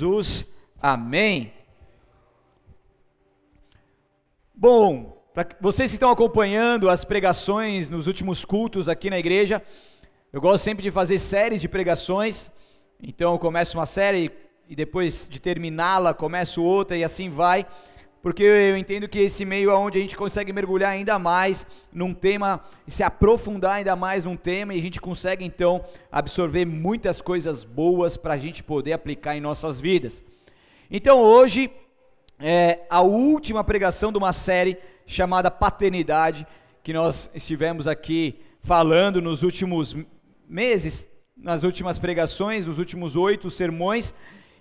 [0.00, 0.46] Jesus.
[0.80, 1.52] Amém.
[4.54, 9.62] Bom, para vocês que estão acompanhando as pregações nos últimos cultos aqui na igreja,
[10.32, 12.50] eu gosto sempre de fazer séries de pregações.
[12.98, 14.32] Então eu começo uma série
[14.66, 17.66] e depois de terminá-la começo outra e assim vai
[18.22, 22.12] porque eu entendo que esse meio é onde a gente consegue mergulhar ainda mais num
[22.12, 27.64] tema, se aprofundar ainda mais num tema, e a gente consegue então absorver muitas coisas
[27.64, 30.22] boas para a gente poder aplicar em nossas vidas.
[30.90, 31.70] Então hoje
[32.38, 36.46] é a última pregação de uma série chamada Paternidade,
[36.82, 39.96] que nós estivemos aqui falando nos últimos
[40.48, 44.14] meses, nas últimas pregações, nos últimos oito sermões,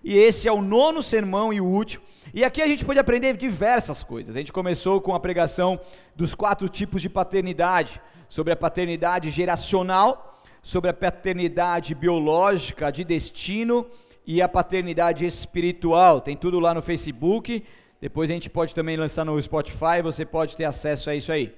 [0.03, 2.03] e esse é o nono sermão e o último.
[2.34, 4.35] E aqui a gente pode aprender diversas coisas.
[4.35, 5.80] A gente começou com a pregação
[6.16, 13.85] dos quatro tipos de paternidade: sobre a paternidade geracional, sobre a paternidade biológica de destino
[14.25, 16.22] e a paternidade espiritual.
[16.22, 17.63] Tem tudo lá no Facebook.
[18.00, 21.53] Depois a gente pode também lançar no Spotify, você pode ter acesso a isso aí.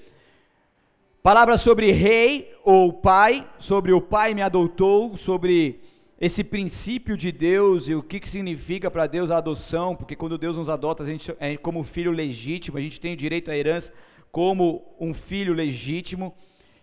[1.22, 5.80] Palavra sobre rei ou pai, sobre o pai me adotou, sobre
[6.22, 10.38] esse princípio de Deus e o que, que significa para Deus a adoção, porque quando
[10.38, 13.92] Deus nos adota, a gente é como filho legítimo, a gente tem direito à herança
[14.32, 16.32] como um filho legítimo,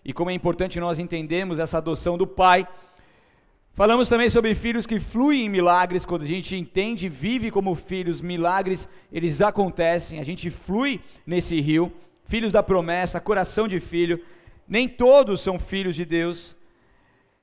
[0.04, 2.66] e como é importante nós entendermos essa adoção do Pai.
[3.74, 7.76] Falamos também sobre filhos que fluem em milagres, quando a gente entende e vive como
[7.76, 11.92] filhos, milagres, eles acontecem, a gente flui nesse rio,
[12.24, 14.20] filhos da promessa, coração de filho,
[14.66, 16.57] nem todos são filhos de Deus,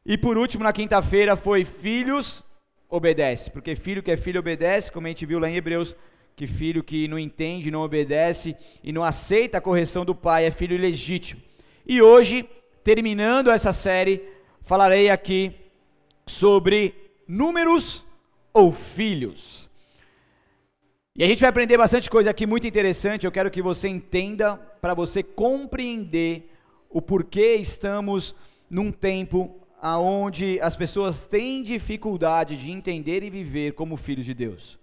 [0.06, 2.44] e por último, na quinta-feira, foi filhos
[2.88, 5.96] obedece, porque filho que é filho obedece, como a gente viu lá em Hebreus,
[6.36, 10.52] que filho que não entende, não obedece e não aceita a correção do pai é
[10.52, 11.42] filho ilegítimo.
[11.88, 12.48] E hoje,
[12.84, 14.22] terminando essa série,
[14.62, 15.56] falarei aqui
[16.26, 16.94] sobre
[17.28, 18.06] números
[18.54, 19.70] ou filhos.
[21.16, 23.26] E a gente vai aprender bastante coisa aqui muito interessante.
[23.26, 26.52] Eu quero que você entenda para você compreender
[26.90, 28.36] o porquê estamos
[28.70, 34.80] num tempo aonde as pessoas têm dificuldade de entender e viver como filhos de Deus.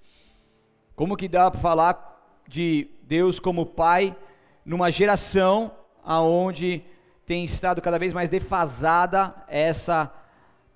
[0.94, 4.16] Como que dá para falar de Deus como pai
[4.64, 5.72] numa geração
[6.04, 6.84] aonde
[7.26, 10.14] tem estado cada vez mais defasada essa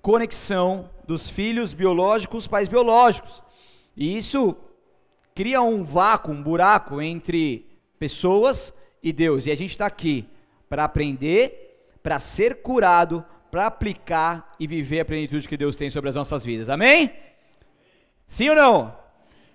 [0.01, 3.41] conexão dos filhos biológicos, pais biológicos.
[3.95, 4.57] E isso
[5.33, 7.65] cria um vácuo, um buraco entre
[7.97, 9.45] pessoas e Deus.
[9.45, 10.27] E a gente está aqui
[10.67, 13.23] para aprender, para ser curado,
[13.57, 16.69] para aplicar e viver a plenitude que Deus tem sobre as nossas vidas.
[16.69, 17.11] Amém?
[18.27, 18.95] Sim ou não?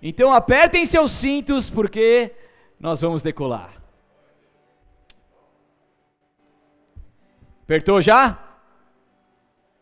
[0.02, 2.32] Então apertem seus cintos porque
[2.80, 3.80] nós vamos decolar.
[7.62, 8.42] Apertou já?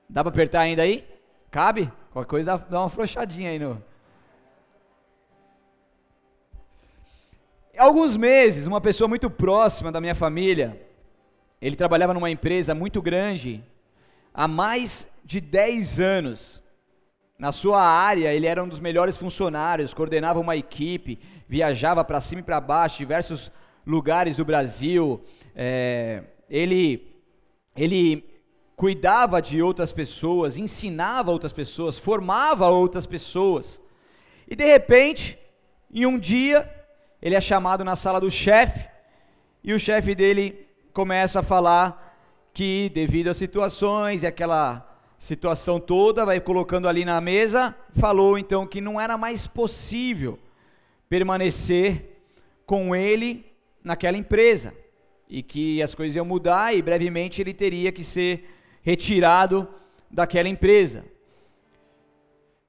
[0.06, 1.02] Dá para apertar ainda aí?
[1.50, 1.90] Cabe?
[2.12, 3.82] Qualquer coisa dá uma afrouxadinha aí no.
[7.78, 10.78] Alguns meses, uma pessoa muito próxima da minha família,
[11.58, 13.64] ele trabalhava numa empresa muito grande
[14.32, 16.62] há mais de 10 anos.
[17.38, 21.18] Na sua área, ele era um dos melhores funcionários, coordenava uma equipe,
[21.48, 23.50] viajava para cima e para baixo, diversos
[23.86, 25.22] lugares do Brasil.
[25.54, 27.14] É, ele,
[27.74, 28.24] ele
[28.76, 33.80] cuidava de outras pessoas, ensinava outras pessoas, formava outras pessoas.
[34.48, 35.38] E de repente,
[35.92, 36.68] em um dia,
[37.22, 38.88] ele é chamado na sala do chefe,
[39.62, 42.09] e o chefe dele começa a falar
[42.60, 48.66] que, devido às situações e aquela situação toda, vai colocando ali na mesa, falou então
[48.66, 50.38] que não era mais possível
[51.08, 52.20] permanecer
[52.66, 53.46] com ele
[53.82, 54.74] naquela empresa
[55.26, 58.44] e que as coisas iam mudar e brevemente ele teria que ser
[58.82, 59.66] retirado
[60.10, 61.06] daquela empresa.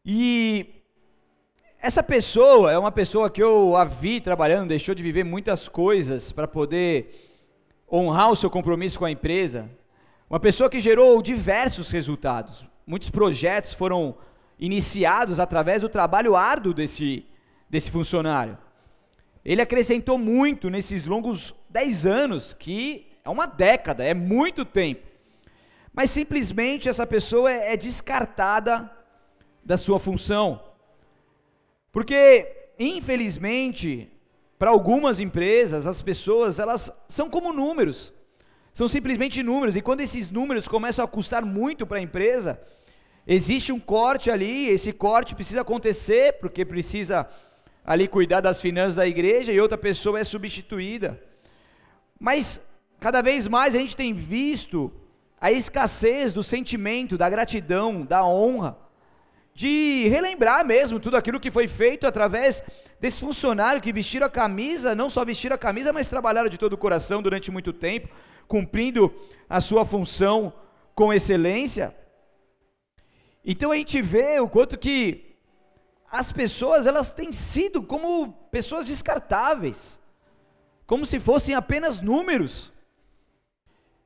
[0.06, 0.68] E
[1.82, 6.32] essa pessoa é uma pessoa que eu a vi trabalhando, deixou de viver muitas coisas
[6.32, 7.44] para poder
[7.92, 9.81] honrar o seu compromisso com a empresa.
[10.32, 12.66] Uma pessoa que gerou diversos resultados.
[12.88, 14.16] Muitos projetos foram
[14.58, 17.26] iniciados através do trabalho árduo desse,
[17.70, 18.58] desse funcionário.
[19.44, 25.06] Ele acrescentou muito nesses longos 10 anos, que é uma década, é muito tempo.
[25.94, 28.90] Mas simplesmente essa pessoa é, é descartada
[29.66, 30.64] da sua função.
[31.92, 34.10] Porque, infelizmente,
[34.58, 38.14] para algumas empresas, as pessoas, elas são como números.
[38.74, 42.60] São simplesmente números, e quando esses números começam a custar muito para a empresa,
[43.28, 47.28] existe um corte ali, esse corte precisa acontecer, porque precisa
[47.84, 51.22] ali cuidar das finanças da igreja e outra pessoa é substituída.
[52.20, 52.62] Mas
[53.00, 54.92] cada vez mais a gente tem visto
[55.40, 58.78] a escassez do sentimento, da gratidão, da honra.
[59.54, 62.64] de relembrar mesmo tudo aquilo que foi feito através
[63.00, 66.74] desse funcionário que vestiram a camisa, não só vestiram a camisa, mas trabalharam de todo
[66.74, 68.10] o coração durante muito tempo,
[68.52, 69.14] cumprindo
[69.50, 70.54] a sua função
[70.94, 71.96] com excelência.
[73.46, 75.38] Então a gente vê o quanto que
[76.12, 79.98] as pessoas elas têm sido como pessoas descartáveis,
[80.86, 82.74] como se fossem apenas números.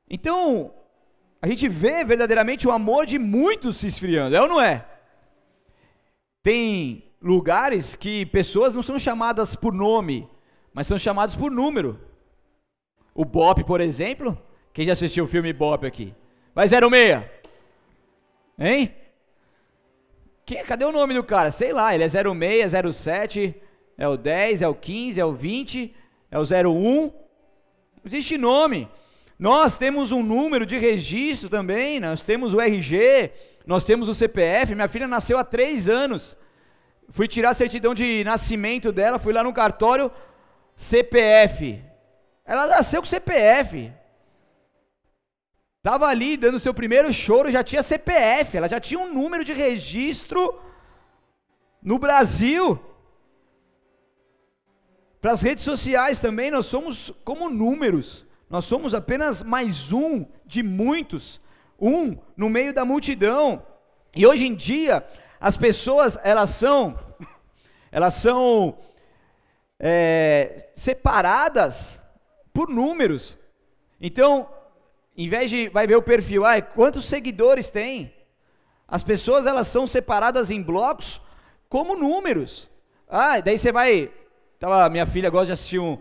[0.07, 0.71] Então,
[1.41, 4.85] a gente vê verdadeiramente o amor de muitos se esfriando, é ou não é?
[6.43, 10.29] Tem lugares que pessoas não são chamadas por nome,
[10.71, 11.99] mas são chamadas por número.
[13.15, 14.37] O Bop, por exemplo,
[14.73, 16.13] quem já assistiu o filme Bop aqui?
[16.53, 17.23] Vai 06.
[18.59, 18.93] Hein?
[20.45, 21.49] Quem, cadê o nome do cara?
[21.49, 23.55] Sei lá, ele é 06, 07,
[23.97, 25.95] é o 10, é o 15, é o 20,
[26.29, 27.01] é o 01.
[27.07, 27.13] Não
[28.05, 28.89] existe nome.
[29.39, 33.31] Nós temos um número de registro também, nós temos o RG,
[33.65, 34.75] nós temos o CPF.
[34.75, 36.35] Minha filha nasceu há três anos.
[37.09, 40.11] Fui tirar a certidão de nascimento dela, fui lá no cartório,
[40.75, 41.81] CPF.
[42.45, 43.91] Ela nasceu com CPF.
[45.77, 49.53] Estava ali dando seu primeiro choro, já tinha CPF, ela já tinha um número de
[49.53, 50.59] registro
[51.81, 52.79] no Brasil.
[55.21, 60.61] Para as redes sociais também, nós somos como números, nós somos apenas mais um de
[60.61, 61.41] muitos,
[61.79, 63.65] um no meio da multidão.
[64.15, 65.05] E hoje em dia,
[65.39, 66.97] as pessoas, elas são,
[67.91, 68.77] elas são
[69.79, 71.99] é, separadas
[72.55, 73.37] por números.
[73.99, 74.49] Então,
[75.17, 78.13] em vez de, vai ver o perfil, ah, quantos seguidores tem?
[78.87, 81.19] As pessoas, elas são separadas em blocos
[81.67, 82.69] como números.
[83.09, 84.09] Ah, daí você vai,
[84.57, 85.97] tava, minha filha gosta de assistir um,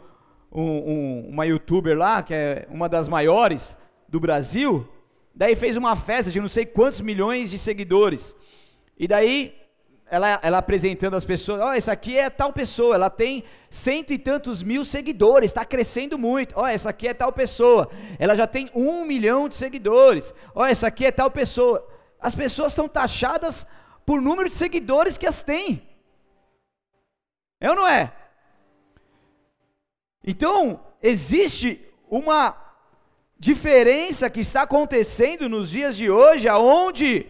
[0.53, 3.77] um, um, uma youtuber lá, que é uma das maiores
[4.09, 4.89] do Brasil,
[5.35, 8.37] daí fez uma festa de não sei quantos milhões de seguidores.
[8.97, 9.53] E daí,
[10.11, 14.13] ela, ela apresentando as pessoas, ó, oh, essa aqui é tal pessoa, ela tem cento
[14.13, 16.55] e tantos mil seguidores, está crescendo muito.
[16.57, 20.35] Ó, oh, essa aqui é tal pessoa, ela já tem um milhão de seguidores.
[20.55, 21.87] Ó, oh, essa aqui é tal pessoa.
[22.21, 23.67] As pessoas são taxadas
[24.05, 25.83] por número de seguidores que as têm.
[27.61, 28.13] É ou não é?
[30.23, 32.57] Então, existe uma
[33.39, 37.27] diferença que está acontecendo nos dias de hoje, aonde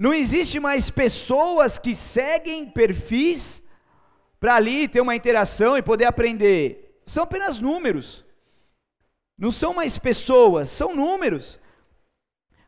[0.00, 3.62] não existe mais pessoas que seguem perfis
[4.40, 7.02] para ali ter uma interação e poder aprender.
[7.04, 8.24] São apenas números.
[9.36, 11.60] Não são mais pessoas, são números.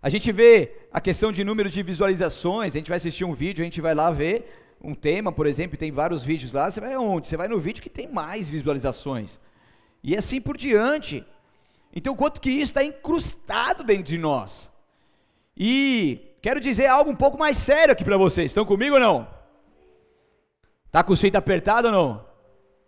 [0.02, 3.62] A gente vê a questão de número de visualizações, a gente vai assistir um vídeo,
[3.62, 6.94] a gente vai lá ver um tema, por exemplo, tem vários vídeos lá, você vai
[6.98, 7.28] onde?
[7.28, 9.40] Você vai no vídeo que tem mais visualizações.
[10.04, 11.24] E assim por diante.
[11.94, 14.70] Então, quanto que isso está incrustado dentro de nós.
[15.56, 18.50] E quero dizer algo um pouco mais sério aqui para vocês.
[18.50, 19.28] Estão comigo ou não?
[20.90, 22.26] Tá com o cinto apertado ou não?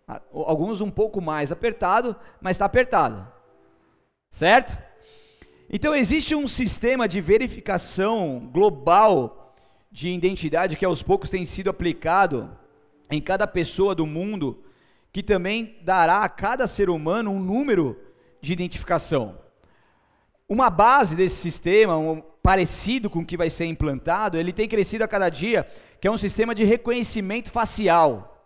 [0.07, 3.27] Ah, alguns um pouco mais apertado, mas está apertado.
[4.29, 4.77] Certo?
[5.71, 9.55] Então existe um sistema de verificação global
[9.91, 12.51] de identidade que aos poucos tem sido aplicado
[13.11, 14.65] em cada pessoa do mundo,
[15.13, 17.97] que também dará a cada ser humano um número
[18.41, 19.39] de identificação.
[20.49, 25.03] Uma base desse sistema, um, parecido com o que vai ser implantado, ele tem crescido
[25.03, 25.67] a cada dia,
[25.99, 28.39] que é um sistema de reconhecimento facial.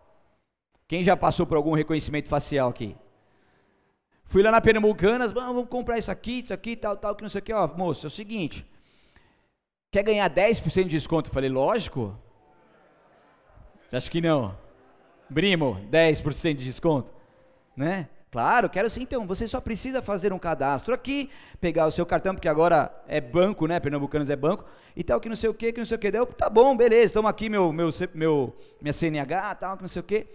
[0.86, 2.94] Quem já passou por algum reconhecimento facial aqui?
[4.26, 7.40] Fui lá na Pernambucanas, vamos comprar isso aqui, isso aqui, tal, tal, que não sei
[7.40, 7.52] o que.
[7.52, 8.64] Ó, moço, é o seguinte,
[9.90, 11.28] quer ganhar 10% de desconto?
[11.28, 12.16] Eu falei, lógico.
[13.88, 14.56] Você acha que não?
[15.28, 17.12] Brimo, 10% de desconto,
[17.76, 18.08] né?
[18.30, 19.02] Claro, quero sim.
[19.02, 21.30] Então, você só precisa fazer um cadastro aqui,
[21.60, 23.80] pegar o seu cartão, porque agora é banco, né?
[23.80, 26.10] Pernambucanos é banco, e tal, que não sei o que, que não sei o que.
[26.10, 30.00] Daí tá bom, beleza, toma aqui meu, meu, meu, minha CNH, tal, que não sei
[30.00, 30.26] o que.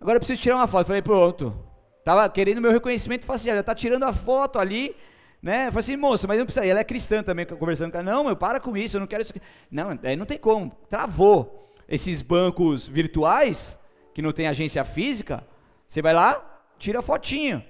[0.00, 0.86] Agora eu preciso tirar uma foto.
[0.86, 1.54] Falei, pronto.
[2.02, 4.94] Tava querendo meu reconhecimento facial, já tá tirando a foto ali,
[5.40, 5.66] né?
[5.70, 6.66] Falei assim, moça, mas não precisa.
[6.66, 8.12] E ela é cristã também, conversando com ela.
[8.12, 9.32] Não, meu, para com isso, eu não quero isso.
[9.70, 10.70] Não, aí não tem como.
[10.90, 11.72] Travou.
[11.88, 13.78] Esses bancos virtuais,
[14.12, 15.46] que não tem agência física,
[15.86, 16.53] você vai lá,
[16.84, 17.64] tira fotinho.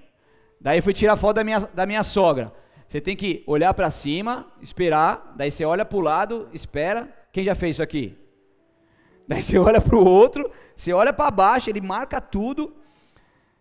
[0.60, 2.52] Daí fui tirar foto da minha, da minha sogra.
[2.88, 7.08] Você tem que olhar para cima, esperar, daí você olha para o lado, espera.
[7.32, 8.16] Quem já fez isso aqui?
[9.26, 12.76] Daí você olha para o outro, você olha para baixo, ele marca tudo,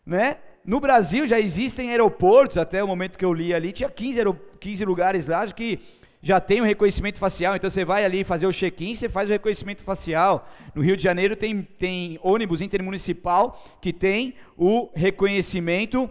[0.06, 0.38] né?
[0.66, 4.20] No Brasil já existem aeroportos, até o momento que eu li ali, tinha 15,
[4.60, 5.80] 15 lugares lá que
[6.26, 9.34] já tem o reconhecimento facial, então você vai ali fazer o check-in, você faz o
[9.34, 10.50] reconhecimento facial.
[10.74, 16.10] No Rio de Janeiro tem, tem ônibus intermunicipal que tem o reconhecimento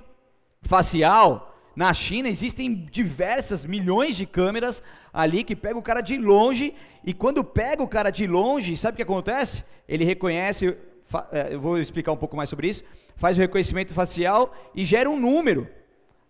[0.61, 6.75] facial, na China existem diversas milhões de câmeras ali que pegam o cara de longe
[7.03, 9.65] e quando pega o cara de longe, sabe o que acontece?
[9.89, 10.77] Ele reconhece,
[11.33, 12.85] é, eu vou explicar um pouco mais sobre isso,
[13.17, 15.67] faz o reconhecimento facial e gera um número.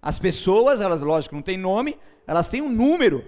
[0.01, 3.25] As pessoas, elas, lógico, não têm nome, elas têm um número,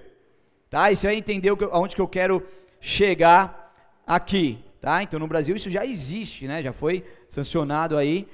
[0.74, 0.92] tá?
[0.92, 2.42] Você vai entender aonde que eu quero
[2.80, 3.72] chegar
[4.04, 5.04] aqui, tá?
[5.04, 6.64] Então no Brasil isso já existe, né?
[6.64, 8.26] Já foi sancionado aí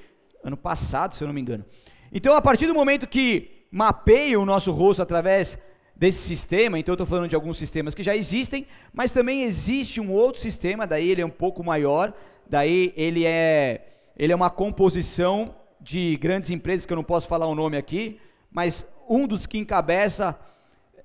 [0.43, 1.63] ano passado, se eu não me engano.
[2.11, 5.55] Então a partir do momento que mapeia o nosso rosto através
[5.95, 10.01] desse sistema, então eu estou falando de alguns sistemas que já existem, mas também existe
[10.01, 12.11] um outro sistema, daí ele é um pouco maior,
[12.49, 13.85] daí ele é,
[14.17, 18.19] ele é uma composição de grandes empresas que eu não posso falar o nome aqui,
[18.49, 20.35] mas um dos que encabeça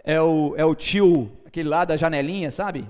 [0.06, 2.88] é o, é o tio, aquele lá da janelinha, sabe?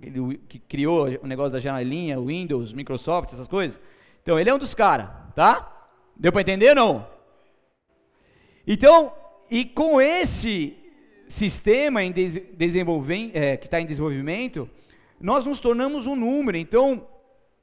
[0.00, 3.80] Ele que criou o negócio da janelinha, Windows, Microsoft, essas coisas.
[4.22, 5.88] Então, ele é um dos caras, tá?
[6.16, 7.06] Deu para entender ou não?
[8.64, 9.12] Então,
[9.50, 10.76] e com esse
[11.26, 12.14] sistema em
[13.34, 14.70] é, que está em desenvolvimento,
[15.20, 16.56] nós nos tornamos um número.
[16.56, 17.04] Então,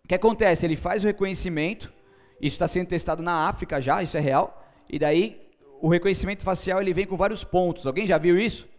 [0.03, 0.65] o que acontece?
[0.65, 1.93] Ele faz o reconhecimento,
[2.41, 5.39] isso está sendo testado na África já, isso é real, e daí
[5.79, 7.87] o reconhecimento facial ele vem com vários pontos.
[7.87, 8.70] Alguém já viu isso?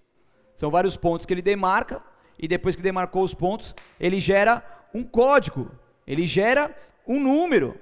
[0.55, 2.03] São vários pontos que ele demarca,
[2.39, 5.71] e depois que demarcou os pontos, ele gera um código,
[6.07, 7.79] ele gera um número.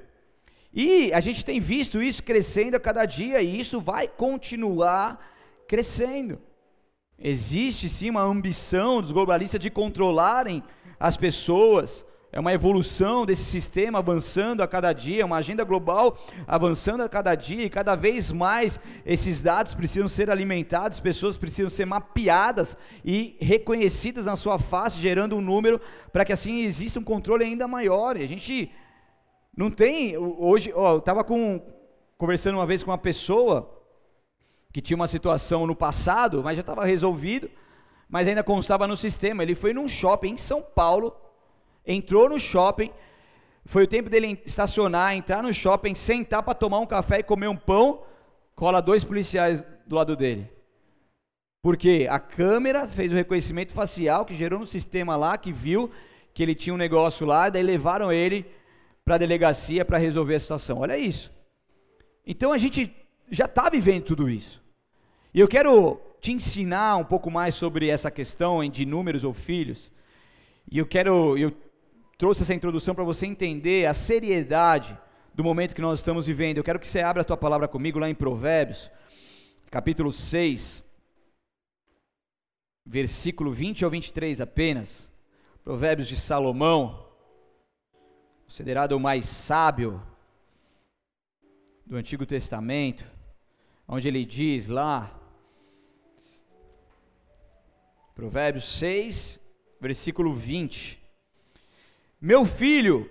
[0.73, 5.19] E a gente tem visto isso crescendo a cada dia e isso vai continuar
[5.67, 6.39] crescendo.
[7.19, 10.62] Existe sim uma ambição dos globalistas de controlarem
[10.99, 12.05] as pessoas.
[12.32, 17.34] É uma evolução desse sistema avançando a cada dia, uma agenda global avançando a cada
[17.34, 23.37] dia, e cada vez mais esses dados precisam ser alimentados, pessoas precisam ser mapeadas e
[23.40, 25.80] reconhecidas na sua face, gerando um número
[26.12, 28.16] para que assim exista um controle ainda maior.
[28.16, 28.70] E a gente
[29.56, 31.25] não tem, hoje, ó, eu estava
[32.16, 33.76] conversando uma vez com uma pessoa
[34.72, 37.50] que tinha uma situação no passado, mas já estava resolvido,
[38.08, 39.42] mas ainda constava no sistema.
[39.42, 41.12] Ele foi num shopping em São Paulo,
[41.92, 42.90] entrou no shopping,
[43.64, 47.49] foi o tempo dele estacionar, entrar no shopping, sentar para tomar um café e comer
[47.49, 48.02] um pão,
[48.54, 50.50] cola dois policiais do lado dele.
[51.62, 55.90] Porque a câmera fez o reconhecimento facial que gerou no sistema lá, que viu
[56.32, 58.47] que ele tinha um negócio lá, daí levaram ele
[59.04, 60.78] para a delegacia para resolver a situação.
[60.78, 61.30] Olha isso.
[62.26, 62.94] Então a gente
[63.30, 64.62] já está vivendo tudo isso.
[65.35, 69.92] E eu quero te ensinar um pouco mais sobre essa questão de números ou filhos.
[70.70, 71.52] E eu quero, eu
[72.21, 74.95] trouxe essa introdução para você entender a seriedade
[75.35, 76.59] do momento que nós estamos vivendo.
[76.59, 78.91] Eu quero que você abra a tua palavra comigo lá em Provérbios,
[79.71, 80.85] capítulo 6,
[82.85, 85.11] versículo 20 ao 23 apenas.
[85.65, 87.09] Provérbios de Salomão
[88.45, 90.03] considerado o mais sábio
[91.87, 93.03] do Antigo Testamento,
[93.89, 95.19] onde ele diz lá,
[98.15, 99.41] Provérbios 6,
[99.81, 101.00] versículo 20:
[102.23, 103.11] Meu filho,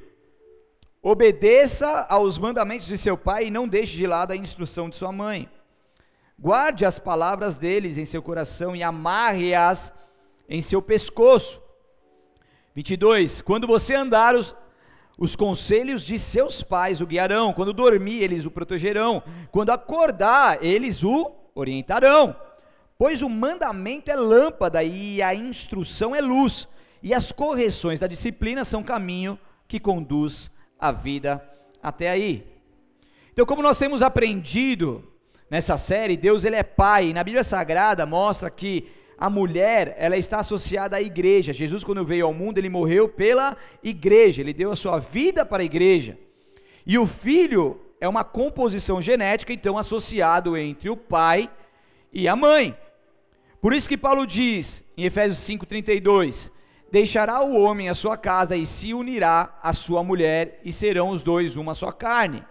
[1.02, 5.12] obedeça aos mandamentos de seu pai e não deixe de lado a instrução de sua
[5.12, 5.50] mãe.
[6.38, 9.92] Guarde as palavras deles em seu coração e amarre-as
[10.48, 11.60] em seu pescoço.
[12.76, 13.42] 22.
[13.42, 14.56] Quando você andar os,
[15.18, 21.04] os conselhos de seus pais o guiarão, quando dormir, eles o protegerão, quando acordar, eles
[21.04, 22.36] o orientarão.
[22.96, 26.68] Pois o mandamento é lâmpada e a instrução é luz,
[27.02, 31.44] e as correções da disciplina são caminho que conduz a vida
[31.82, 32.46] até aí.
[33.32, 35.04] Então, como nós temos aprendido
[35.50, 40.16] nessa série, Deus ele é pai, e na Bíblia Sagrada mostra que a mulher, ela
[40.16, 41.52] está associada à igreja.
[41.52, 45.62] Jesus, quando veio ao mundo, ele morreu pela igreja, ele deu a sua vida para
[45.62, 46.18] a igreja.
[46.86, 51.50] E o filho é uma composição genética, então, associado entre o pai
[52.14, 52.78] e a mãe.
[53.62, 56.50] Por isso que Paulo diz, em Efésios 5,32,
[56.92, 61.24] deixará o homem a sua casa e se unirá à sua mulher, e serão os
[61.24, 62.44] dois uma só carne.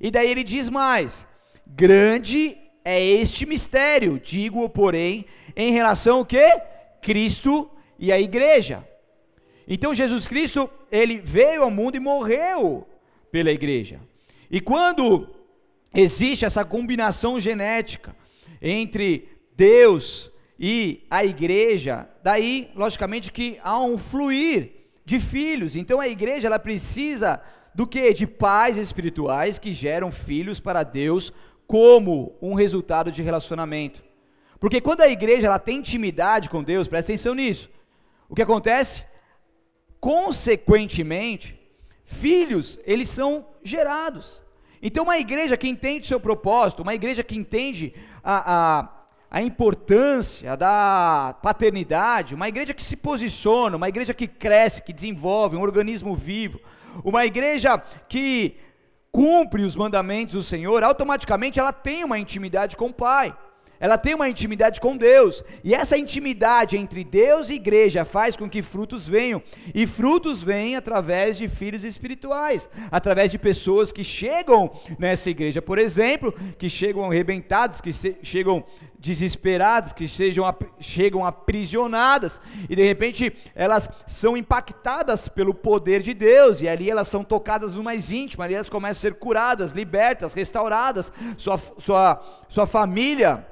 [0.00, 1.26] E daí ele diz mais:
[1.66, 6.48] grande é este mistério, digo-o, porém, em relação ao que?
[7.02, 8.86] Cristo e a igreja.
[9.66, 12.86] Então Jesus Cristo, ele veio ao mundo e morreu
[13.30, 14.00] pela igreja.
[14.50, 15.28] E quando
[15.94, 18.16] existe essa combinação genética
[18.60, 24.72] entre Deus e a igreja, daí, logicamente que há um fluir
[25.06, 25.74] de filhos.
[25.74, 27.40] Então a igreja ela precisa
[27.74, 28.12] do que?
[28.12, 31.32] De pais espirituais que geram filhos para Deus
[31.66, 34.04] como um resultado de relacionamento.
[34.58, 37.70] Porque quando a igreja ela tem intimidade com Deus, presta atenção nisso.
[38.28, 39.02] O que acontece?
[39.98, 41.58] Consequentemente,
[42.04, 44.42] filhos, eles são gerados.
[44.82, 48.99] Então, uma igreja que entende seu propósito, uma igreja que entende a, a,
[49.30, 55.56] a importância da paternidade, uma igreja que se posiciona, uma igreja que cresce, que desenvolve,
[55.56, 56.58] um organismo vivo,
[57.04, 58.56] uma igreja que
[59.12, 63.36] cumpre os mandamentos do Senhor, automaticamente ela tem uma intimidade com o Pai
[63.80, 68.48] ela tem uma intimidade com Deus, e essa intimidade entre Deus e igreja faz com
[68.48, 69.42] que frutos venham,
[69.74, 75.78] e frutos vêm através de filhos espirituais, através de pessoas que chegam nessa igreja, por
[75.78, 77.90] exemplo, que chegam arrebentados, que
[78.22, 78.62] chegam
[78.98, 80.44] desesperadas, que sejam,
[80.78, 87.08] chegam aprisionadas, e de repente elas são impactadas pelo poder de Deus, e ali elas
[87.08, 92.20] são tocadas no mais íntimo, ali elas começam a ser curadas, libertas, restauradas, sua, sua,
[92.46, 93.46] sua família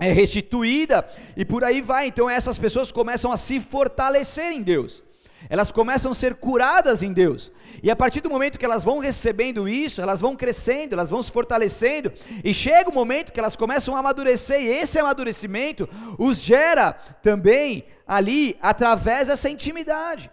[0.00, 2.06] é restituída e por aí vai.
[2.06, 5.04] Então essas pessoas começam a se fortalecer em Deus.
[5.48, 7.52] Elas começam a ser curadas em Deus.
[7.82, 11.22] E a partir do momento que elas vão recebendo isso, elas vão crescendo, elas vão
[11.22, 12.12] se fortalecendo,
[12.44, 15.88] e chega o momento que elas começam a amadurecer, e esse amadurecimento
[16.18, 20.30] os gera também ali através dessa intimidade.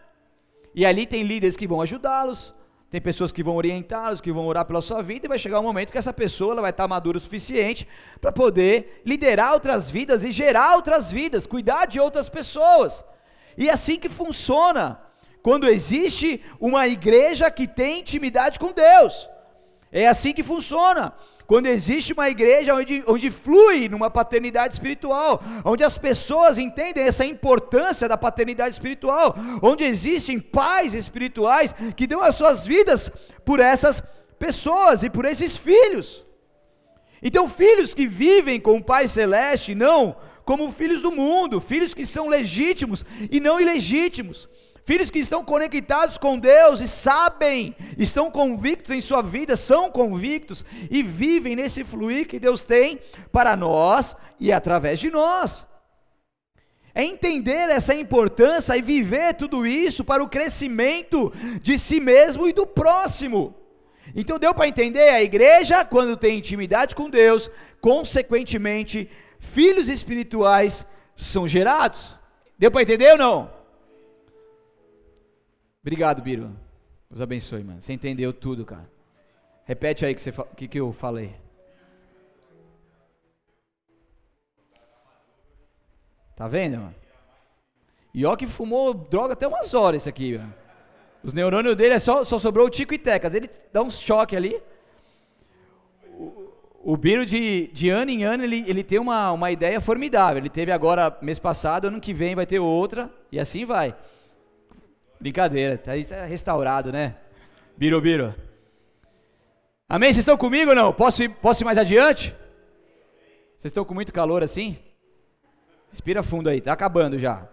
[0.76, 2.54] E ali tem líderes que vão ajudá-los,
[2.90, 5.64] tem pessoas que vão orientá-los, que vão orar pela sua vida, e vai chegar um
[5.64, 7.88] momento que essa pessoa ela vai estar madura o suficiente
[8.22, 13.04] para poder liderar outras vidas e gerar outras vidas, cuidar de outras pessoas.
[13.58, 15.02] E é assim que funciona
[15.44, 19.30] quando existe uma igreja que tem intimidade com Deus.
[19.92, 21.14] É assim que funciona
[21.48, 27.26] quando existe uma igreja onde, onde flui numa paternidade espiritual, onde as pessoas entendem essa
[27.26, 33.10] importância da paternidade espiritual, onde existem pais espirituais que dão as suas vidas
[33.46, 34.04] por essas
[34.38, 36.26] pessoas e por esses filhos.
[37.24, 42.06] Então, filhos que vivem com o Pai Celeste, não como filhos do mundo, filhos que
[42.06, 44.48] são legítimos e não ilegítimos,
[44.88, 50.64] Filhos que estão conectados com Deus e sabem, estão convictos em sua vida, são convictos
[50.90, 55.68] e vivem nesse fluir que Deus tem para nós e através de nós.
[56.96, 62.54] É entender essa importância e viver tudo isso para o crescimento de si mesmo e
[62.54, 63.54] do próximo.
[64.16, 71.46] Então deu para entender a igreja quando tem intimidade com Deus, consequentemente, filhos espirituais são
[71.46, 72.16] gerados.
[72.58, 73.57] Deu para entender ou não?
[75.88, 76.54] Obrigado, Biro.
[77.10, 77.82] Deus abençoe, mano.
[77.82, 78.92] Você entendeu tudo, cara.
[79.64, 81.34] Repete aí o que, que, que eu falei.
[86.36, 86.96] Tá vendo, mano?
[88.14, 90.54] E ó que fumou droga até umas horas isso aqui, mano.
[91.24, 93.34] Os neurônios dele é só, só sobrou o Tico e Tecas.
[93.34, 94.62] Ele dá um choque ali.
[96.20, 96.52] O,
[96.84, 100.40] o Biro de, de ano em ano ele, ele tem uma, uma ideia formidável.
[100.40, 103.96] Ele teve agora mês passado, ano que vem vai ter outra e assim vai.
[105.20, 107.16] Brincadeira, tá, tá restaurado, né?
[107.76, 108.36] Biro, biro.
[109.90, 110.10] Amém?
[110.12, 110.94] Vocês estão comigo ou não?
[110.94, 112.36] Posso ir, posso ir mais adiante?
[113.58, 114.78] Vocês estão com muito calor assim?
[115.92, 117.48] Respira fundo aí, tá acabando já.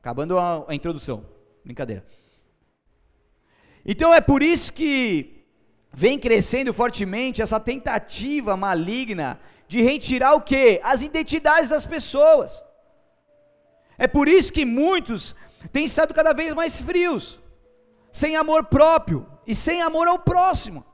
[0.00, 1.24] Acabando a, a introdução.
[1.64, 2.04] Brincadeira.
[3.84, 5.44] Então é por isso que
[5.92, 10.80] vem crescendo fortemente essa tentativa maligna de retirar o que?
[10.82, 12.62] As identidades das pessoas.
[13.96, 15.34] É por isso que muitos
[15.72, 17.38] têm estado cada vez mais frios,
[18.12, 20.84] sem amor próprio e sem amor ao próximo.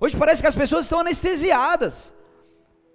[0.00, 2.14] Hoje parece que as pessoas estão anestesiadas.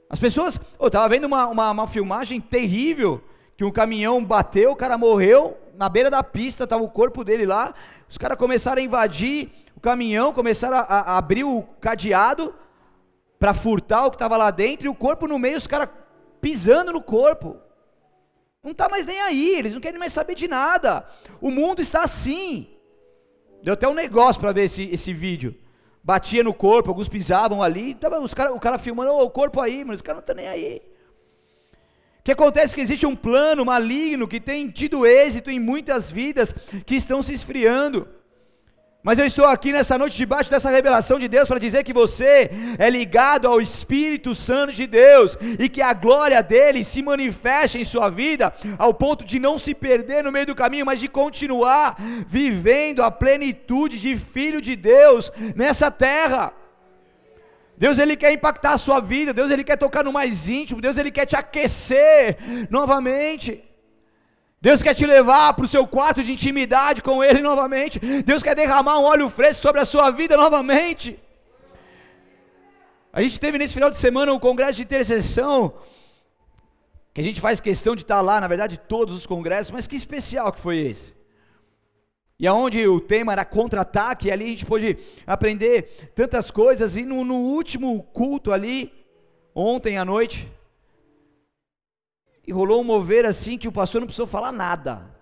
[0.09, 0.59] As pessoas.
[0.79, 3.23] Eu estava vendo uma, uma, uma, filmagem terrível
[3.57, 7.45] que um caminhão bateu, o cara morreu na beira da pista, estava o corpo dele
[7.45, 7.73] lá.
[8.09, 12.53] Os caras começaram a invadir o caminhão, começaram a, a abrir o cadeado
[13.39, 15.89] para furtar o que estava lá dentro e o corpo no meio, os caras
[16.41, 17.57] pisando no corpo.
[18.65, 21.05] Não está mais nem aí, eles não querem mais saber de nada.
[21.39, 22.67] O mundo está assim.
[23.61, 25.53] Deu até um negócio para ver esse, esse vídeo.
[26.03, 27.93] Batia no corpo, alguns pisavam ali.
[27.93, 30.35] Tava os cara, o cara filmando oh, o corpo aí, mas os caras não estão
[30.35, 30.81] nem aí.
[32.19, 36.09] O que acontece é que existe um plano maligno que tem tido êxito em muitas
[36.09, 36.51] vidas
[36.87, 38.07] que estão se esfriando.
[39.05, 42.49] Mas eu estou aqui nessa noite debaixo dessa revelação de Deus para dizer que você
[42.79, 47.85] é ligado ao Espírito Santo de Deus e que a glória dele se manifesta em
[47.85, 51.97] sua vida ao ponto de não se perder no meio do caminho, mas de continuar
[52.27, 56.51] vivendo a plenitude de filho de Deus nessa terra.
[57.77, 60.97] Deus ele quer impactar a sua vida, Deus ele quer tocar no mais íntimo, Deus
[60.97, 62.39] ele quer te aquecer
[62.71, 63.63] novamente.
[64.65, 67.99] Deus quer te levar para o seu quarto de intimidade com Ele novamente.
[68.23, 71.19] Deus quer derramar um óleo fresco sobre a sua vida novamente.
[73.13, 75.71] A gente teve nesse final de semana um congresso de intercessão,
[77.13, 79.95] que a gente faz questão de estar lá, na verdade, todos os congressos, mas que
[79.95, 81.13] especial que foi esse.
[82.39, 84.97] E aonde o tema era contra-ataque, ali a gente pôde
[85.27, 88.91] aprender tantas coisas, e no, no último culto ali,
[89.53, 90.51] ontem à noite,
[92.47, 95.15] e rolou um mover assim que o pastor não precisou falar nada.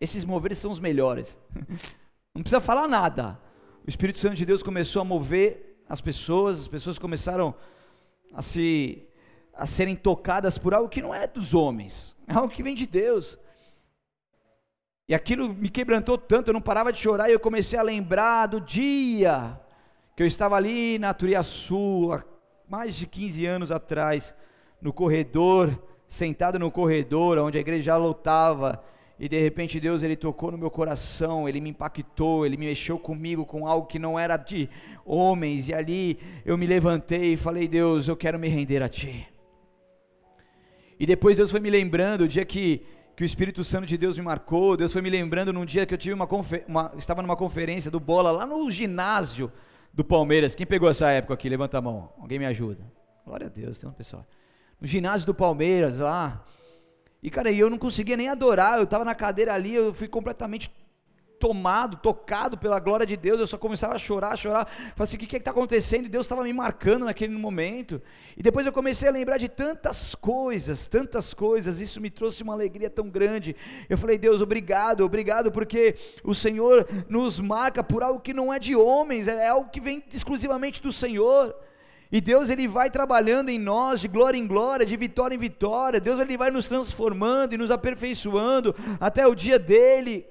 [0.00, 1.38] Esses moveres são os melhores.
[2.34, 3.38] Não precisa falar nada.
[3.86, 7.54] O Espírito Santo de Deus começou a mover as pessoas, as pessoas começaram
[8.32, 9.06] a se
[9.56, 12.86] a serem tocadas por algo que não é dos homens, é algo que vem de
[12.86, 13.38] Deus.
[15.08, 18.46] E aquilo me quebrantou tanto, eu não parava de chorar e eu comecei a lembrar
[18.46, 19.60] do dia
[20.16, 22.24] que eu estava ali na Turiaçu, há
[22.68, 24.34] mais de 15 anos atrás,
[24.80, 25.80] no corredor,
[26.14, 28.82] sentado no corredor, onde a igreja já lotava,
[29.18, 32.98] e de repente Deus ele tocou no meu coração, ele me impactou, ele me mexeu
[32.98, 34.68] comigo com algo que não era de
[35.04, 39.26] homens, e ali eu me levantei e falei: Deus, eu quero me render a Ti.
[40.98, 42.82] E depois Deus foi me lembrando, o dia que,
[43.16, 45.92] que o Espírito Santo de Deus me marcou, Deus foi me lembrando num dia que
[45.92, 46.28] eu tive uma,
[46.68, 49.50] uma estava numa conferência do bola lá no ginásio
[49.92, 50.54] do Palmeiras.
[50.54, 51.48] Quem pegou essa época aqui?
[51.48, 52.12] Levanta a mão.
[52.18, 52.84] Alguém me ajuda.
[53.26, 54.24] Glória a Deus, tem uma pessoa.
[54.84, 56.44] No ginásio do Palmeiras lá.
[57.22, 58.76] E cara, eu não conseguia nem adorar.
[58.76, 60.70] Eu estava na cadeira ali, eu fui completamente
[61.40, 64.66] tomado, tocado pela glória de Deus, eu só começava a chorar, a chorar.
[64.94, 66.04] Falei assim: o que está acontecendo?
[66.04, 67.98] E Deus estava me marcando naquele momento.
[68.36, 71.80] E depois eu comecei a lembrar de tantas coisas, tantas coisas.
[71.80, 73.56] Isso me trouxe uma alegria tão grande.
[73.88, 78.58] Eu falei: Deus, obrigado, obrigado, porque o Senhor nos marca por algo que não é
[78.58, 81.56] de homens, é algo que vem exclusivamente do Senhor.
[82.14, 85.98] E Deus ele vai trabalhando em nós de glória em glória, de vitória em vitória.
[85.98, 90.24] Deus ele vai nos transformando e nos aperfeiçoando até o dia dele.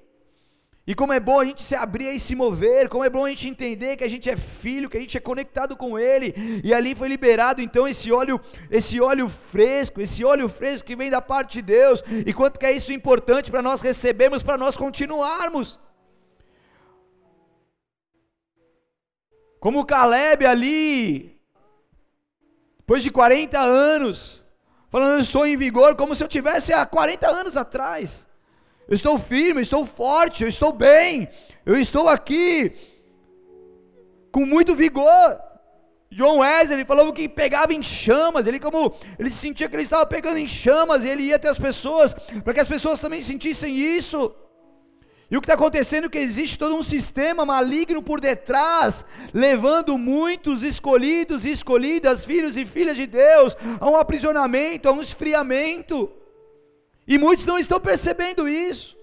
[0.88, 3.30] E como é bom a gente se abrir e se mover, como é bom a
[3.30, 6.74] gente entender que a gente é filho, que a gente é conectado com Ele, e
[6.74, 8.39] ali foi liberado então esse óleo,
[8.72, 12.65] esse óleo fresco, esse óleo fresco que vem da parte de Deus, e quanto que
[12.65, 15.78] é isso importante para nós recebermos, para nós continuarmos.
[19.60, 21.33] Como Caleb ali,
[22.84, 24.43] depois de 40 anos,
[24.89, 28.28] falando eu sou em vigor, como se eu tivesse há 40 anos atrás.
[28.89, 31.30] Eu estou firme, eu estou forte, eu estou bem,
[31.65, 32.76] eu estou aqui
[34.34, 35.39] com muito vigor.
[36.12, 40.38] John Wesley falou que pegava em chamas, ele como ele sentia que ele estava pegando
[40.38, 44.36] em chamas, e ele ia até as pessoas, para que as pessoas também sentissem isso.
[45.34, 49.98] E o que está acontecendo é que existe todo um sistema maligno por detrás, levando
[49.98, 56.12] muitos escolhidos e escolhidas, filhos e filhas de Deus, a um aprisionamento, a um esfriamento.
[57.08, 58.96] E muitos não estão percebendo isso.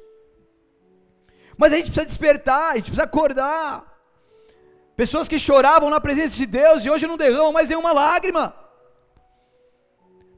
[1.59, 4.01] Mas a gente precisa despertar, a gente precisa acordar.
[4.95, 8.55] Pessoas que choravam na presença de Deus e hoje não derramam mais nenhuma lágrima.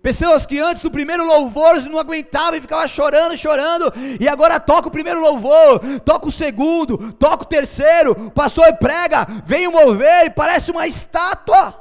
[0.03, 4.89] Pessoas que antes do primeiro louvor não aguentavam e ficavam chorando, chorando, e agora toca
[4.89, 10.27] o primeiro louvor, toca o segundo, toca o terceiro, o pastor prega, vem o mover
[10.27, 11.81] e parece uma estátua.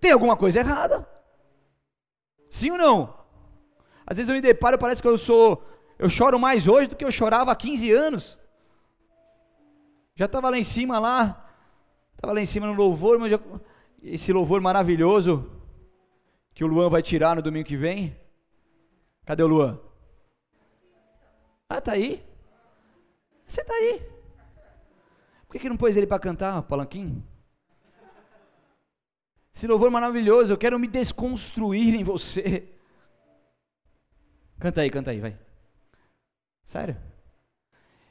[0.00, 1.06] Tem alguma coisa errada?
[2.48, 3.14] Sim ou não?
[4.06, 5.62] Às vezes eu me deparo, parece que eu sou,
[5.98, 8.38] eu choro mais hoje do que eu chorava há 15 anos.
[10.14, 11.50] Já estava lá em cima lá,
[12.14, 13.38] estava lá em cima no louvor, mas já,
[14.02, 15.55] esse louvor maravilhoso
[16.56, 18.16] que o Luan vai tirar no domingo que vem.
[19.26, 19.78] Cadê o Luan?
[21.68, 22.24] Ah, tá aí.
[23.46, 24.00] Você tá aí.
[25.46, 27.22] Por que, que não pôs ele para cantar, Palanquim?
[29.54, 32.66] Esse louvor maravilhoso, eu quero me desconstruir em você.
[34.58, 35.38] Canta aí, canta aí, vai.
[36.64, 36.96] Sério?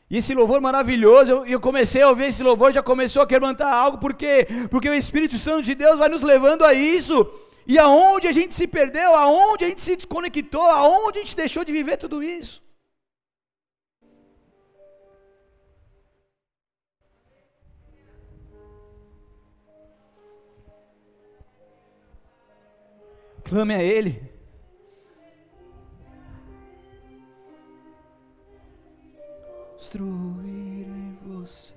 [0.07, 3.73] E esse louvor maravilhoso, eu, eu comecei a ouvir esse louvor, já começou a quebrantar
[3.73, 4.47] algo, por quê?
[4.69, 7.41] Porque o Espírito Santo de Deus vai nos levando a isso.
[7.67, 11.65] E aonde a gente se perdeu, aonde a gente se desconectou, aonde a gente deixou
[11.65, 12.63] de viver tudo isso.
[23.43, 24.35] Clame a Ele.
[29.95, 31.74] construir em você.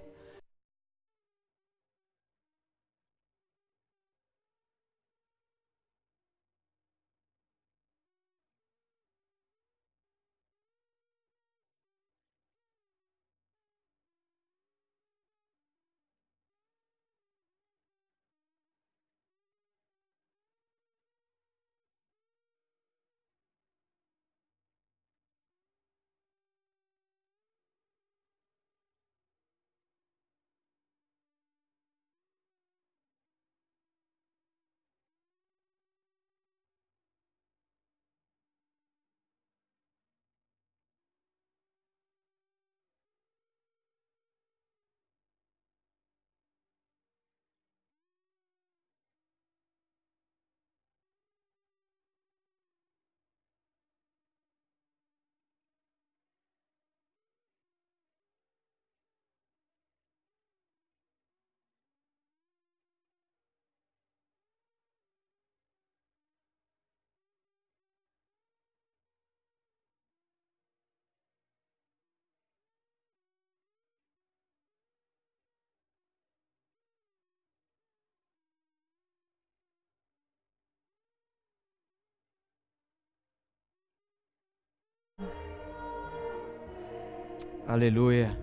[87.68, 88.34] Aleluia.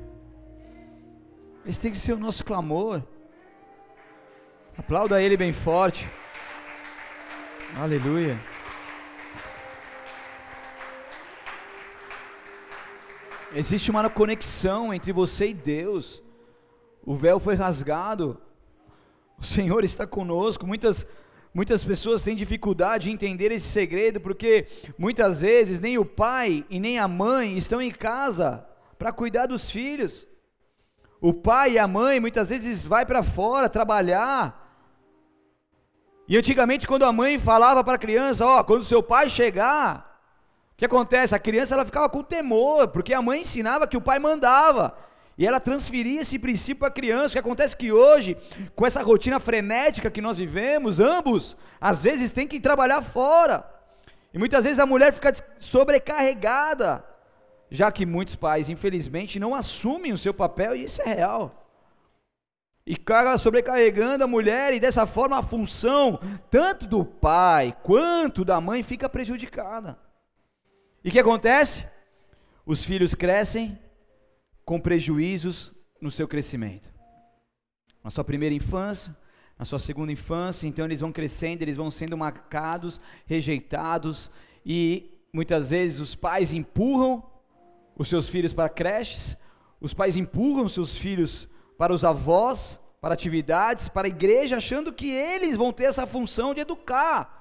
[1.65, 3.01] Esse tem que ser o nosso clamor.
[4.77, 6.07] Aplauda ele bem forte.
[7.75, 8.37] Aleluia.
[13.55, 16.21] Existe uma conexão entre você e Deus.
[17.03, 18.39] O véu foi rasgado.
[19.39, 20.67] O Senhor está conosco.
[20.67, 21.07] Muitas
[21.51, 24.67] muitas pessoas têm dificuldade em entender esse segredo porque
[24.99, 29.69] muitas vezes nem o pai e nem a mãe estão em casa para cuidar dos
[29.69, 30.27] filhos.
[31.21, 34.61] O pai e a mãe muitas vezes vai para fora trabalhar.
[36.27, 40.21] E antigamente quando a mãe falava para a criança, ó, quando seu pai chegar,
[40.73, 41.33] o que acontece?
[41.33, 44.97] A criança ela ficava com temor, porque a mãe ensinava que o pai mandava.
[45.37, 47.27] E ela transferia esse princípio para a criança.
[47.27, 48.37] O que acontece que hoje,
[48.75, 53.65] com essa rotina frenética que nós vivemos, ambos, às vezes, tem que trabalhar fora.
[54.33, 57.05] E muitas vezes a mulher fica sobrecarregada,
[57.69, 61.61] já que muitos pais, infelizmente, não assumem o seu papel, e isso é real.
[62.85, 66.19] E carga sobrecarregando a mulher, e dessa forma a função,
[66.51, 69.97] tanto do pai quanto da mãe, fica prejudicada.
[71.03, 71.85] E o que acontece?
[72.65, 73.79] Os filhos crescem
[74.63, 76.93] com prejuízos no seu crescimento.
[78.03, 79.15] Na sua primeira infância,
[79.57, 84.29] na sua segunda infância, então eles vão crescendo, eles vão sendo marcados, rejeitados,
[84.65, 87.23] e muitas vezes os pais empurram
[87.97, 89.37] os seus filhos para creches,
[89.79, 95.09] os pais empurram seus filhos para os avós, para atividades, para a igreja, achando que
[95.11, 97.35] eles vão ter essa função de educar.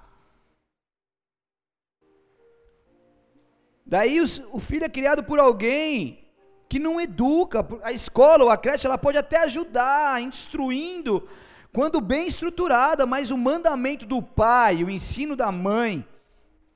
[3.86, 6.26] Daí o filho é criado por alguém
[6.68, 7.66] que não educa.
[7.82, 11.28] A escola ou a creche ela pode até ajudar, instruindo,
[11.72, 16.06] quando bem estruturada, mas o mandamento do pai, o ensino da mãe,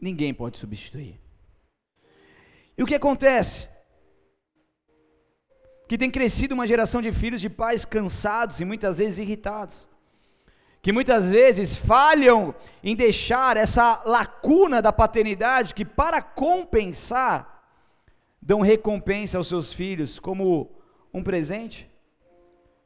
[0.01, 1.21] ninguém pode substituir.
[2.79, 3.69] E o que acontece?
[5.87, 9.89] Que tem crescido uma geração de filhos de pais cansados e muitas vezes irritados
[10.81, 17.63] que muitas vezes falham em deixar essa lacuna da paternidade, que para compensar,
[18.41, 20.71] dão recompensa aos seus filhos como
[21.13, 21.91] um presente,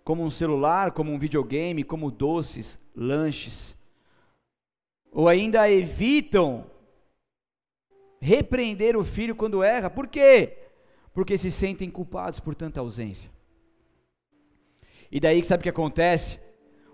[0.03, 3.77] como um celular, como um videogame, como doces, lanches,
[5.13, 6.67] ou ainda evitam
[8.23, 10.57] repreender o filho quando erra, por quê?
[11.13, 13.29] Porque se sentem culpados por tanta ausência.
[15.11, 16.39] E daí sabe o que acontece?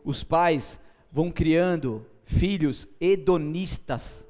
[0.02, 0.80] Os pais
[1.12, 4.26] vão criando filhos hedonistas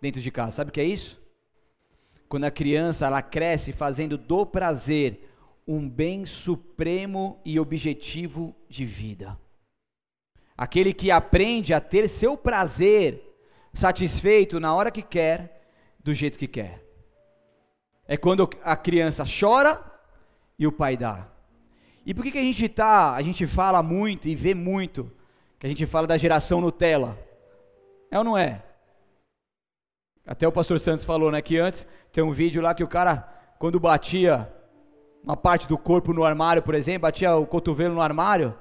[0.00, 0.56] dentro de casa.
[0.56, 1.22] Sabe o que é isso?
[2.26, 5.28] Quando a criança ela cresce fazendo do prazer
[5.68, 9.38] um bem supremo e objetivo de vida.
[10.56, 13.22] Aquele que aprende a ter seu prazer
[13.74, 15.53] satisfeito na hora que quer,
[16.04, 16.84] do jeito que quer.
[18.06, 19.82] É quando a criança chora
[20.58, 21.26] e o pai dá.
[22.04, 25.10] E por que, que a gente tá, a gente fala muito e vê muito
[25.58, 27.18] que a gente fala da geração Nutella.
[28.10, 28.62] É ou não é?
[30.26, 33.26] Até o pastor Santos falou, né, que antes tem um vídeo lá que o cara,
[33.58, 34.52] quando batia
[35.22, 38.54] uma parte do corpo no armário, por exemplo, batia o cotovelo no armário,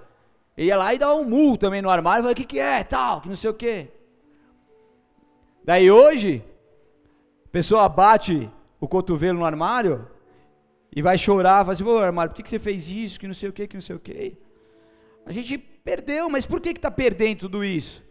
[0.57, 3.19] ia lá e dava um murro também no armário, falava, o que que é, tal,
[3.19, 3.89] que não sei o que.
[5.65, 6.41] Daí hoje,
[7.53, 10.05] pessoa bate o cotovelo no armário
[10.93, 13.33] e vai chorar, fala assim, ô armário, por que, que você fez isso, que não
[13.33, 14.37] sei o que, que não sei o que.
[15.25, 18.01] A gente Perdeu, mas por que está perdendo tudo isso?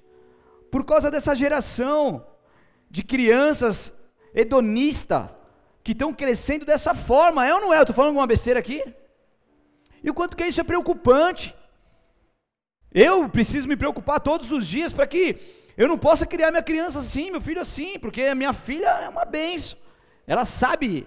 [0.71, 2.27] Por causa dessa geração
[2.91, 3.97] de crianças
[4.35, 5.35] hedonistas
[5.83, 7.47] que estão crescendo dessa forma.
[7.47, 7.79] É ou não é?
[7.79, 8.85] Eu estou falando alguma besteira aqui?
[10.03, 11.55] E o quanto que isso é preocupante.
[12.93, 15.39] Eu preciso me preocupar todos os dias para que
[15.77, 19.09] eu não possa criar minha criança assim, meu filho assim, porque a minha filha é
[19.09, 19.79] uma benção.
[20.27, 21.07] Ela sabe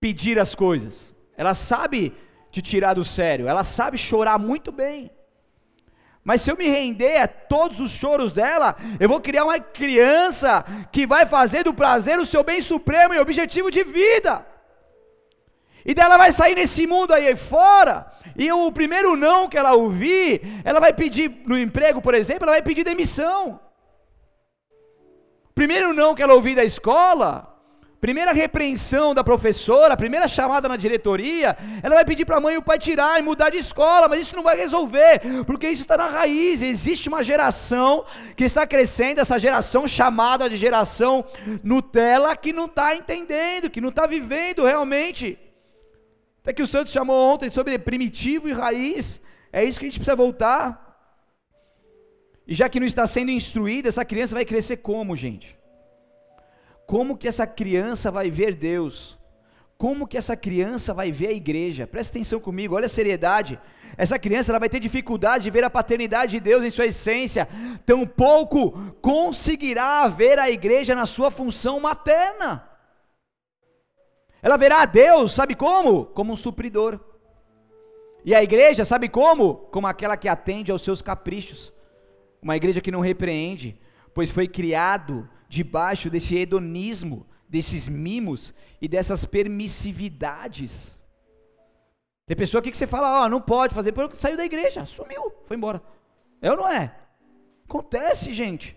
[0.00, 1.14] pedir as coisas.
[1.36, 2.12] Ela sabe
[2.50, 3.48] te tirar do sério.
[3.48, 5.10] Ela sabe chorar muito bem.
[6.24, 10.64] Mas se eu me render a todos os choros dela, eu vou criar uma criança
[10.92, 14.46] que vai fazer do prazer o seu bem supremo e objetivo de vida.
[15.84, 20.40] E dela vai sair nesse mundo aí fora, e o primeiro não que ela ouvir,
[20.64, 23.58] ela vai pedir no emprego, por exemplo, ela vai pedir demissão.
[25.54, 27.52] Primeiro não que ela ouvir da escola,
[28.02, 32.58] Primeira repreensão da professora, primeira chamada na diretoria, ela vai pedir para a mãe e
[32.58, 35.96] o pai tirar e mudar de escola, mas isso não vai resolver, porque isso está
[35.96, 36.62] na raiz.
[36.62, 38.04] Existe uma geração
[38.36, 41.24] que está crescendo, essa geração chamada de geração
[41.62, 45.38] Nutella, que não está entendendo, que não está vivendo realmente.
[46.42, 50.00] Até que o Santos chamou ontem sobre primitivo e raiz, é isso que a gente
[50.00, 50.91] precisa voltar.
[52.52, 55.58] E já que não está sendo instruída, essa criança vai crescer como, gente?
[56.86, 59.18] Como que essa criança vai ver Deus?
[59.82, 61.88] como que essa criança vai ver a igreja?
[61.88, 63.58] Presta atenção comigo, olha a seriedade.
[63.96, 67.48] Essa criança ela vai ter dificuldade de ver a paternidade de Deus em sua essência,
[67.84, 72.64] tampouco conseguirá ver a igreja na sua função materna.
[74.40, 76.04] Ela verá a Deus, sabe como?
[76.04, 77.00] Como um supridor.
[78.24, 79.56] E a igreja, sabe como?
[79.72, 81.72] Como aquela que atende aos seus caprichos.
[82.42, 83.80] Uma igreja que não repreende,
[84.12, 90.98] pois foi criado debaixo desse hedonismo, desses mimos e dessas permissividades.
[92.26, 95.32] Tem pessoa aqui que você fala, ó, oh, não pode fazer, saiu da igreja, sumiu,
[95.46, 95.82] foi embora.
[96.40, 96.94] É ou não é?
[97.64, 98.76] Acontece, gente.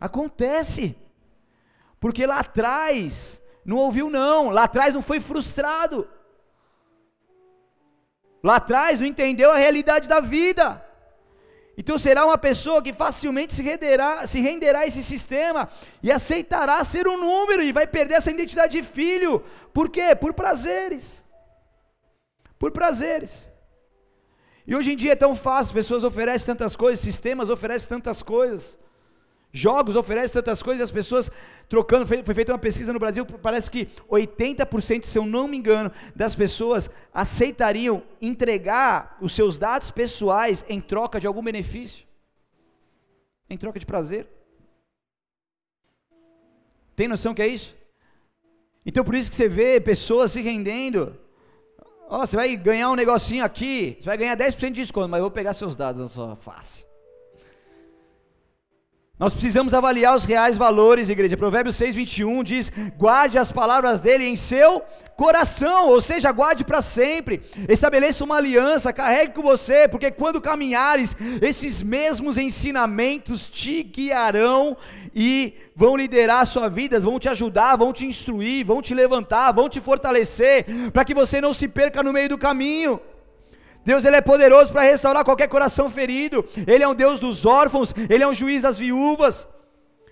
[0.00, 0.96] Acontece.
[1.98, 6.08] Porque lá atrás não ouviu não, lá atrás não foi frustrado.
[8.42, 10.82] Lá atrás não entendeu a realidade da vida.
[11.76, 15.68] Então será uma pessoa que facilmente se renderá, se renderá a esse sistema
[16.02, 19.42] e aceitará ser um número e vai perder essa identidade de filho.
[19.72, 20.14] Por quê?
[20.14, 21.22] Por prazeres.
[22.58, 23.46] Por prazeres.
[24.66, 28.78] E hoje em dia é tão fácil, pessoas oferecem tantas coisas, sistemas oferecem tantas coisas.
[29.52, 31.30] Jogos oferecem tantas coisas, as pessoas
[31.68, 32.06] trocando.
[32.06, 36.34] Foi, feita uma pesquisa no Brasil, parece que 80%, se eu não me engano, das
[36.34, 42.04] pessoas aceitariam entregar os seus dados pessoais em troca de algum benefício,
[43.48, 44.28] em troca de prazer.
[46.94, 47.74] Tem noção que é isso?
[48.86, 51.18] Então por isso que você vê pessoas se rendendo.
[52.08, 55.18] Ó, oh, você vai ganhar um negocinho aqui, você vai ganhar 10% de desconto, mas
[55.18, 56.89] eu vou pegar seus dados na sua face.
[59.20, 61.36] Nós precisamos avaliar os reais valores, igreja.
[61.36, 64.82] Provérbios 6, 21 diz: guarde as palavras dele em seu
[65.14, 67.42] coração, ou seja, guarde para sempre.
[67.68, 74.74] Estabeleça uma aliança, carregue com você, porque quando caminhares, esses mesmos ensinamentos te guiarão
[75.14, 79.52] e vão liderar a sua vida, vão te ajudar, vão te instruir, vão te levantar,
[79.52, 82.98] vão te fortalecer, para que você não se perca no meio do caminho.
[83.84, 86.44] Deus ele é poderoso para restaurar qualquer coração ferido.
[86.66, 89.46] Ele é um Deus dos órfãos, ele é um juiz das viúvas.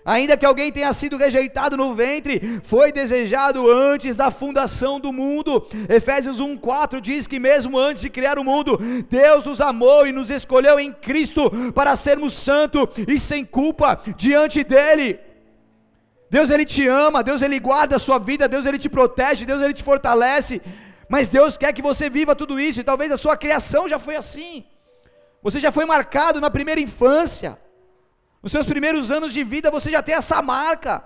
[0.05, 5.67] Ainda que alguém tenha sido rejeitado no ventre, foi desejado antes da fundação do mundo.
[5.87, 8.79] Efésios 1:4 diz que mesmo antes de criar o mundo,
[9.09, 14.63] Deus nos amou e nos escolheu em Cristo para sermos santos e sem culpa diante
[14.63, 15.19] dele.
[16.29, 19.61] Deus ele te ama, Deus ele guarda a sua vida, Deus ele te protege, Deus
[19.61, 20.61] ele te fortalece.
[21.09, 24.15] Mas Deus quer que você viva tudo isso, e talvez a sua criação já foi
[24.15, 24.63] assim.
[25.41, 27.59] Você já foi marcado na primeira infância.
[28.43, 31.03] Nos seus primeiros anos de vida você já tem essa marca.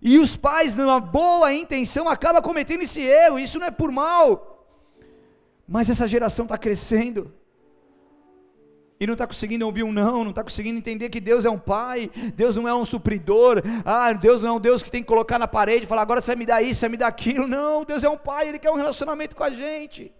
[0.00, 3.38] E os pais, numa boa intenção, acabam cometendo esse erro.
[3.38, 4.54] Isso não é por mal.
[5.66, 7.32] Mas essa geração está crescendo
[8.98, 11.58] e não está conseguindo ouvir um não, não está conseguindo entender que Deus é um
[11.58, 15.08] pai, Deus não é um supridor, ah, Deus não é um Deus que tem que
[15.08, 17.08] colocar na parede e falar, agora você vai me dar isso, você vai me dar
[17.08, 17.46] aquilo.
[17.46, 20.12] Não, Deus é um pai, Ele quer um relacionamento com a gente.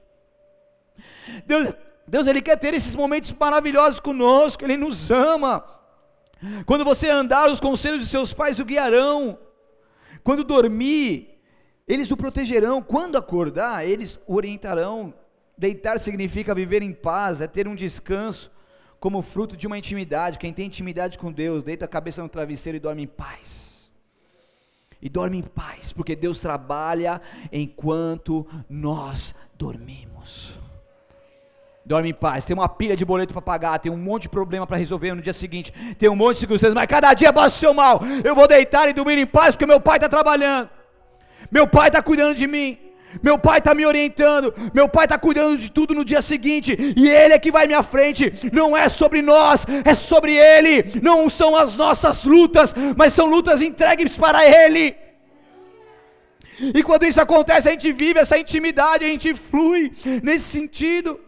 [1.47, 1.75] Deus,
[2.07, 5.65] Deus Ele quer ter esses momentos maravilhosos conosco, Ele nos ama.
[6.67, 9.39] Quando você andar, os conselhos de seus pais o guiarão.
[10.23, 11.41] Quando dormir,
[11.89, 12.83] eles o protegerão.
[12.83, 15.15] Quando acordar, eles o orientarão.
[15.57, 18.51] Deitar significa viver em paz, é ter um descanso
[19.01, 20.39] como fruto de uma intimidade.
[20.39, 23.91] Quem tem intimidade com Deus, deita a cabeça no travesseiro e dorme em paz.
[25.01, 27.21] E dorme em paz, porque Deus trabalha
[27.53, 30.59] enquanto nós dormimos.
[31.85, 32.45] Dorme em paz.
[32.45, 35.23] Tem uma pilha de boleto para pagar, tem um monte de problema para resolver no
[35.23, 38.01] dia seguinte, tem um monte de circunstâncias, mas cada dia passa o seu mal.
[38.25, 40.69] Eu vou deitar e dormir em paz, porque meu pai está trabalhando,
[41.51, 42.86] meu pai está cuidando de mim.
[43.23, 47.09] Meu pai está me orientando, meu pai está cuidando de tudo no dia seguinte, e
[47.09, 48.33] Ele é que vai à minha frente.
[48.53, 51.01] Não é sobre nós, é sobre Ele.
[51.03, 54.95] Não são as nossas lutas, mas são lutas entregues para Ele.
[56.59, 59.93] E quando isso acontece, a gente vive essa intimidade, a gente flui
[60.23, 61.21] nesse sentido.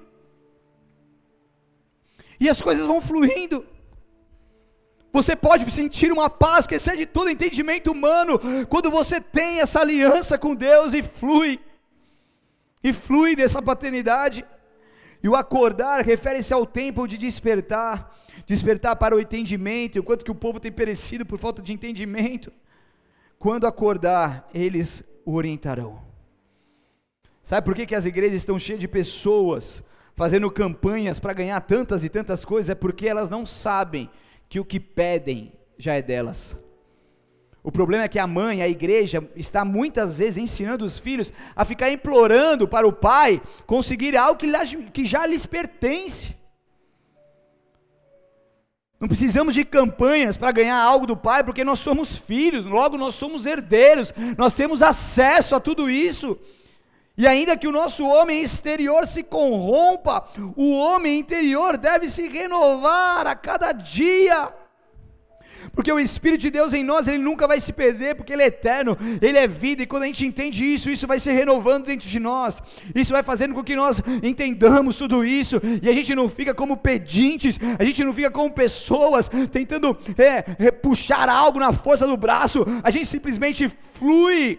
[2.41, 3.66] E as coisas vão fluindo.
[5.12, 10.39] Você pode sentir uma paz que excede todo entendimento humano quando você tem essa aliança
[10.39, 11.59] com Deus e flui
[12.82, 14.44] e flui dessa paternidade.
[15.22, 18.16] E o acordar refere-se ao tempo de despertar,
[18.46, 22.52] despertar para o entendimento, o quanto que o povo tem perecido por falta de entendimento.
[23.38, 26.02] Quando acordar, eles o orientarão.
[27.42, 29.82] Sabe por que, que as igrejas estão cheias de pessoas
[30.14, 32.70] fazendo campanhas para ganhar tantas e tantas coisas?
[32.70, 34.10] É porque elas não sabem
[34.48, 36.58] que o que pedem já é delas.
[37.62, 41.64] O problema é que a mãe, a igreja, está muitas vezes ensinando os filhos a
[41.64, 44.40] ficar implorando para o pai conseguir algo
[44.92, 46.38] que já lhes pertence.
[49.00, 53.14] Não precisamos de campanhas para ganhar algo do Pai, porque nós somos filhos, logo nós
[53.14, 56.36] somos herdeiros, nós temos acesso a tudo isso.
[57.16, 63.26] E ainda que o nosso homem exterior se corrompa, o homem interior deve se renovar
[63.26, 64.52] a cada dia.
[65.78, 68.46] Porque o Espírito de Deus em nós, ele nunca vai se perder, porque ele é
[68.46, 72.08] eterno, ele é vida, e quando a gente entende isso, isso vai se renovando dentro
[72.08, 72.60] de nós,
[72.92, 76.76] isso vai fazendo com que nós entendamos tudo isso, e a gente não fica como
[76.76, 82.16] pedintes, a gente não fica como pessoas tentando é, é, puxar algo na força do
[82.16, 84.58] braço, a gente simplesmente flui.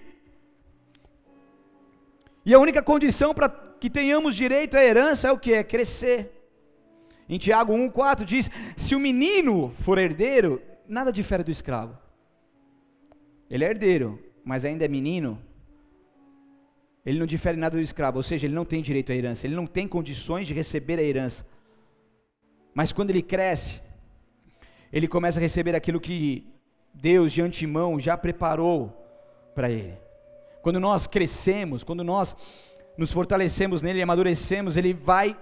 [2.46, 5.52] E a única condição para que tenhamos direito à herança é o que?
[5.52, 6.32] É crescer.
[7.28, 11.96] Em Tiago 1,4 diz: Se o menino for herdeiro, nada difere do escravo.
[13.50, 15.40] Ele é herdeiro, mas ainda é menino.
[17.06, 19.56] Ele não difere nada do escravo, ou seja, ele não tem direito à herança, ele
[19.56, 21.46] não tem condições de receber a herança.
[22.74, 23.82] Mas quando ele cresce,
[24.92, 26.46] ele começa a receber aquilo que
[26.94, 28.96] Deus de antemão já preparou
[29.56, 29.98] para ele.
[30.62, 32.36] Quando nós crescemos, quando nós
[32.98, 35.38] nos fortalecemos nele, amadurecemos, ele vai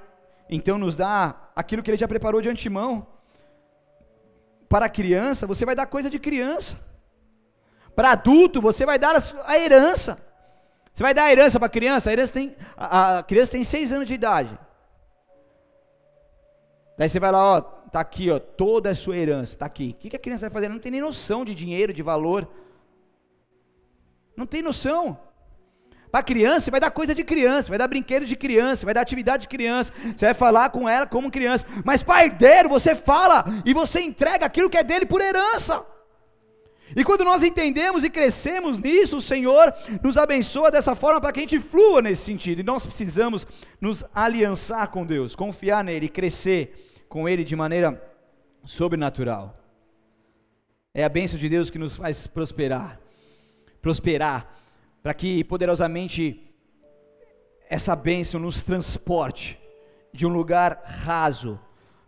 [0.49, 3.07] então nos dar aquilo que ele já preparou de antemão
[4.69, 6.77] para criança, você vai dar coisa de criança.
[7.95, 9.15] Para adulto, você vai dar
[9.45, 10.21] a, herança.
[10.93, 13.63] Você vai dar a herança para a criança, a criança tem, a, a criança tem
[13.63, 14.57] seis anos de idade.
[16.97, 19.95] Daí você vai lá, ó, tá aqui, ó, toda a sua herança, tá aqui.
[19.97, 20.67] O que, que a criança vai fazer?
[20.67, 22.47] Não tem nem noção de dinheiro, de valor.
[24.35, 25.19] Não tem noção.
[26.17, 29.41] Para criança, vai dar coisa de criança, vai dar brinquedo de criança, vai dar atividade
[29.41, 31.63] de criança, você vai falar com ela como criança.
[31.85, 35.85] Mas para herdeiro, você fala e você entrega aquilo que é dele por herança.
[36.95, 41.39] E quando nós entendemos e crescemos nisso, o Senhor nos abençoa dessa forma para que
[41.39, 42.61] a gente flua nesse sentido.
[42.61, 43.45] E nós precisamos
[43.79, 48.03] nos aliançar com Deus, confiar nele crescer com ele de maneira
[48.65, 49.55] sobrenatural.
[50.95, 52.99] É a bênção de Deus que nos faz prosperar.
[53.79, 54.57] Prosperar
[55.01, 56.43] para que poderosamente
[57.69, 59.59] essa bênção nos transporte
[60.13, 61.59] de um lugar raso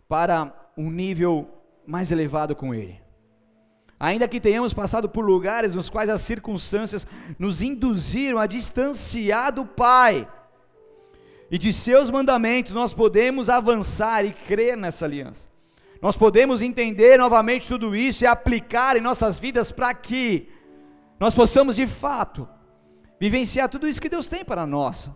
[0.08, 1.48] para um nível
[1.86, 3.00] mais elevado com Ele.
[4.00, 7.06] Ainda que tenhamos passado por lugares nos quais as circunstâncias
[7.38, 10.28] nos induziram a distanciar do Pai
[11.52, 15.50] e de seus mandamentos, nós podemos avançar e crer nessa aliança.
[16.02, 20.48] Nós podemos entender novamente tudo isso e aplicar em nossas vidas para que
[21.20, 22.48] nós possamos de fato
[23.20, 25.09] vivenciar tudo isso que Deus tem para nós.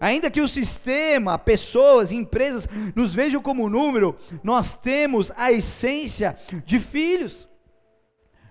[0.00, 6.78] Ainda que o sistema, pessoas, empresas nos vejam como número, nós temos a essência de
[6.78, 7.48] filhos.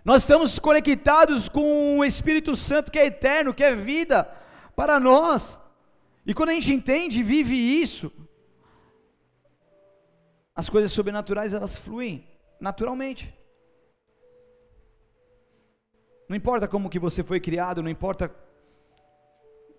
[0.03, 4.23] Nós estamos conectados com o Espírito Santo que é eterno, que é vida
[4.75, 5.59] para nós.
[6.25, 8.11] E quando a gente entende e vive isso,
[10.55, 12.27] as coisas sobrenaturais elas fluem
[12.59, 13.34] naturalmente.
[16.34, 18.27] Não importa como que você foi criado, não importa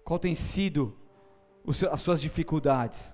[0.05, 0.97] qual tem sido
[1.91, 3.13] as suas dificuldades.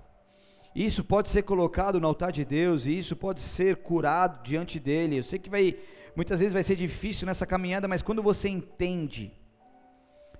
[0.75, 5.17] Isso pode ser colocado no altar de Deus e isso pode ser curado diante dele.
[5.17, 5.75] Eu sei que vai
[6.15, 9.33] muitas vezes vai ser difícil nessa caminhada, mas quando você entende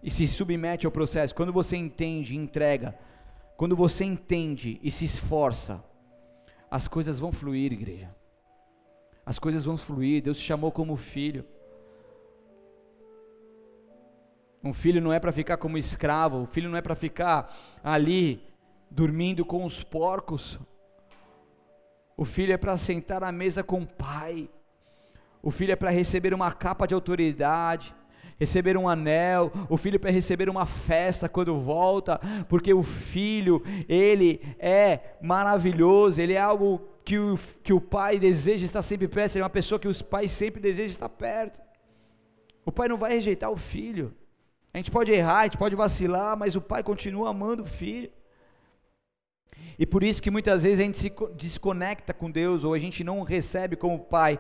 [0.04, 2.96] e se submete ao processo, quando você entende e entrega,
[3.58, 5.84] quando você entende e se esforça,
[6.70, 8.16] as coisas vão fluir, igreja.
[9.26, 10.22] As coisas vão fluir.
[10.22, 11.44] Deus te chamou como filho.
[14.64, 17.52] Um filho não é para ficar como escravo, o filho não é para ficar
[17.84, 18.44] ali
[18.90, 20.60] dormindo com os porcos.
[22.16, 24.50] O filho é para sentar à mesa com o pai.
[25.42, 27.96] O filho é para receber uma capa de autoridade,
[28.38, 29.52] receber um anel.
[29.68, 36.22] O filho é para receber uma festa quando volta, porque o filho, ele é maravilhoso,
[36.22, 39.50] ele é algo que o, que o pai deseja estar sempre perto, ele é uma
[39.50, 41.60] pessoa que os pais sempre desejam estar perto.
[42.64, 44.14] O pai não vai rejeitar o filho.
[44.74, 48.10] A gente pode errar, a gente pode vacilar, mas o pai continua amando o filho.
[49.78, 53.04] E por isso que muitas vezes a gente se desconecta com Deus ou a gente
[53.04, 54.40] não recebe como pai,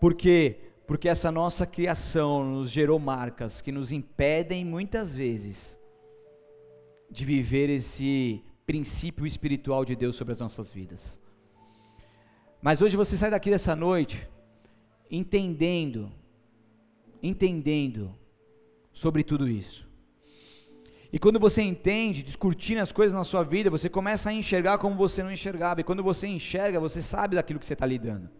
[0.00, 5.78] porque porque essa nossa criação nos gerou marcas que nos impedem muitas vezes
[7.08, 11.16] de viver esse princípio espiritual de Deus sobre as nossas vidas.
[12.60, 14.28] Mas hoje você sai daqui dessa noite
[15.08, 16.10] entendendo
[17.22, 18.12] entendendo
[18.92, 19.88] sobre tudo isso.
[21.12, 24.94] E quando você entende, discutindo as coisas na sua vida, você começa a enxergar como
[24.94, 25.80] você não enxergava.
[25.80, 28.30] E quando você enxerga, você sabe daquilo que você está lidando.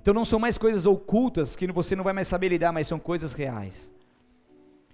[0.00, 2.98] Então não são mais coisas ocultas que você não vai mais saber lidar, mas são
[2.98, 3.90] coisas reais.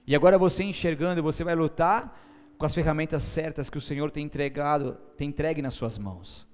[0.07, 2.21] E agora você enxergando, você vai lutar
[2.57, 6.47] com as ferramentas certas que o Senhor tem entregado, tem entregue nas suas mãos.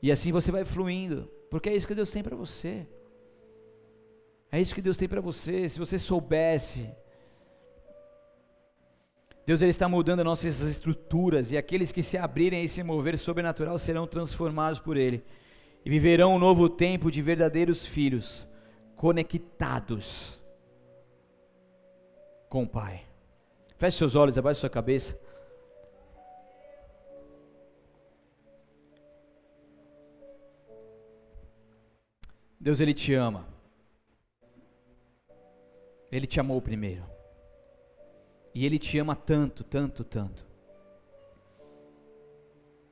[0.00, 2.86] E assim você vai fluindo, porque é isso que Deus tem para você.
[4.50, 5.68] É isso que Deus tem para você.
[5.68, 6.88] Se você soubesse,
[9.44, 13.78] Deus ele está mudando nossas estruturas e aqueles que se abrirem e se mover sobrenatural
[13.78, 15.24] serão transformados por Ele
[15.84, 18.46] e viverão um novo tempo de verdadeiros filhos,
[18.94, 20.40] conectados
[22.48, 23.04] com o Pai.
[23.76, 25.20] Feche seus olhos, abaixe sua cabeça.
[32.60, 33.48] Deus ele te ama.
[36.12, 37.11] Ele te amou primeiro.
[38.54, 40.46] E ele te ama tanto, tanto, tanto.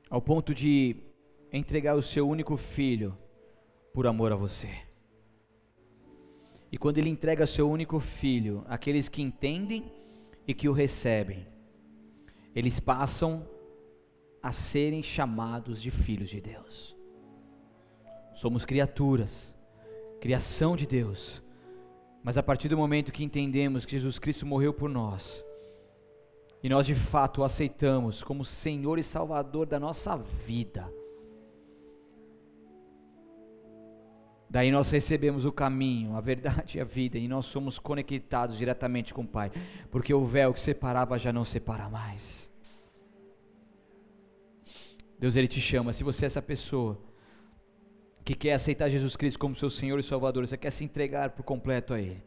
[0.09, 0.95] Ao ponto de
[1.51, 3.17] entregar o seu único filho
[3.93, 4.69] por amor a você.
[6.71, 9.91] E quando ele entrega seu único filho, aqueles que entendem
[10.47, 11.45] e que o recebem,
[12.55, 13.47] eles passam
[14.41, 16.95] a serem chamados de filhos de Deus.
[18.33, 19.53] Somos criaturas
[20.21, 21.41] criação de Deus.
[22.23, 25.43] Mas a partir do momento que entendemos que Jesus Cristo morreu por nós,
[26.63, 30.91] e nós de fato o aceitamos como Senhor e Salvador da nossa vida,
[34.51, 39.13] Daí nós recebemos o caminho, a verdade e a vida, e nós somos conectados diretamente
[39.13, 39.49] com o Pai,
[39.89, 42.51] porque o véu que separava já não separa mais.
[45.17, 46.99] Deus ele te chama, se você é essa pessoa,
[48.25, 51.43] que quer aceitar Jesus Cristo como seu Senhor e Salvador, você quer se entregar por
[51.43, 52.21] completo a Ele.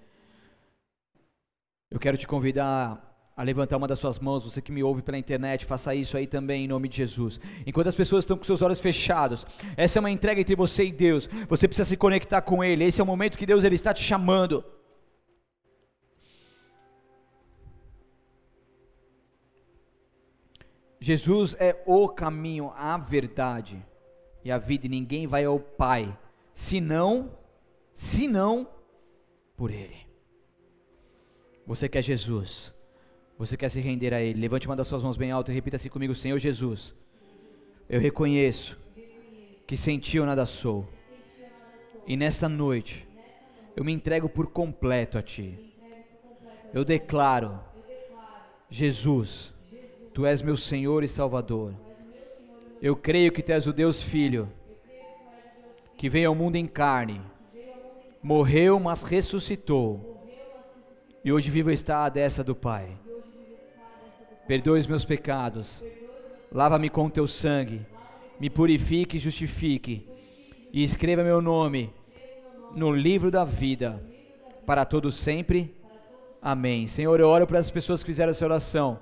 [1.90, 5.18] Eu quero te convidar a levantar uma das suas mãos, você que me ouve pela
[5.18, 7.40] internet, faça isso aí também em nome de Jesus.
[7.66, 9.44] Enquanto as pessoas estão com seus olhos fechados,
[9.76, 11.28] essa é uma entrega entre você e Deus.
[11.48, 12.84] Você precisa se conectar com Ele.
[12.84, 14.64] Esse é o momento que Deus ele está te chamando.
[21.00, 23.84] Jesus é o caminho, a verdade
[24.44, 26.16] e a vida, e ninguém vai ao Pai,
[26.54, 27.36] senão,
[27.92, 28.66] senão
[29.56, 30.06] por Ele.
[31.66, 32.72] Você quer Jesus,
[33.38, 35.76] você quer se render a Ele, levante uma das suas mãos bem alto e repita
[35.76, 36.94] assim comigo: Senhor Jesus,
[37.88, 38.78] eu reconheço
[39.66, 40.88] que sem Ti eu nada sou,
[42.06, 43.06] e nesta noite
[43.76, 45.58] eu me entrego por completo a Ti.
[46.72, 47.60] Eu declaro,
[48.68, 49.54] Jesus,
[50.14, 51.74] Tu és meu Senhor e Salvador.
[52.80, 54.48] Eu creio que tu és o Deus Filho,
[55.96, 57.20] que veio ao mundo em carne,
[58.22, 60.24] morreu, mas ressuscitou,
[61.24, 63.03] e hoje vivo está à destra do Pai.
[64.46, 65.82] Perdoe os meus pecados,
[66.52, 67.80] lava-me com teu sangue,
[68.38, 70.06] me purifique e justifique,
[70.70, 71.90] e escreva meu nome
[72.74, 74.02] no livro da vida,
[74.66, 75.74] para todo sempre.
[76.42, 76.86] Amém.
[76.86, 78.98] Senhor, eu oro para as pessoas que fizeram essa oração.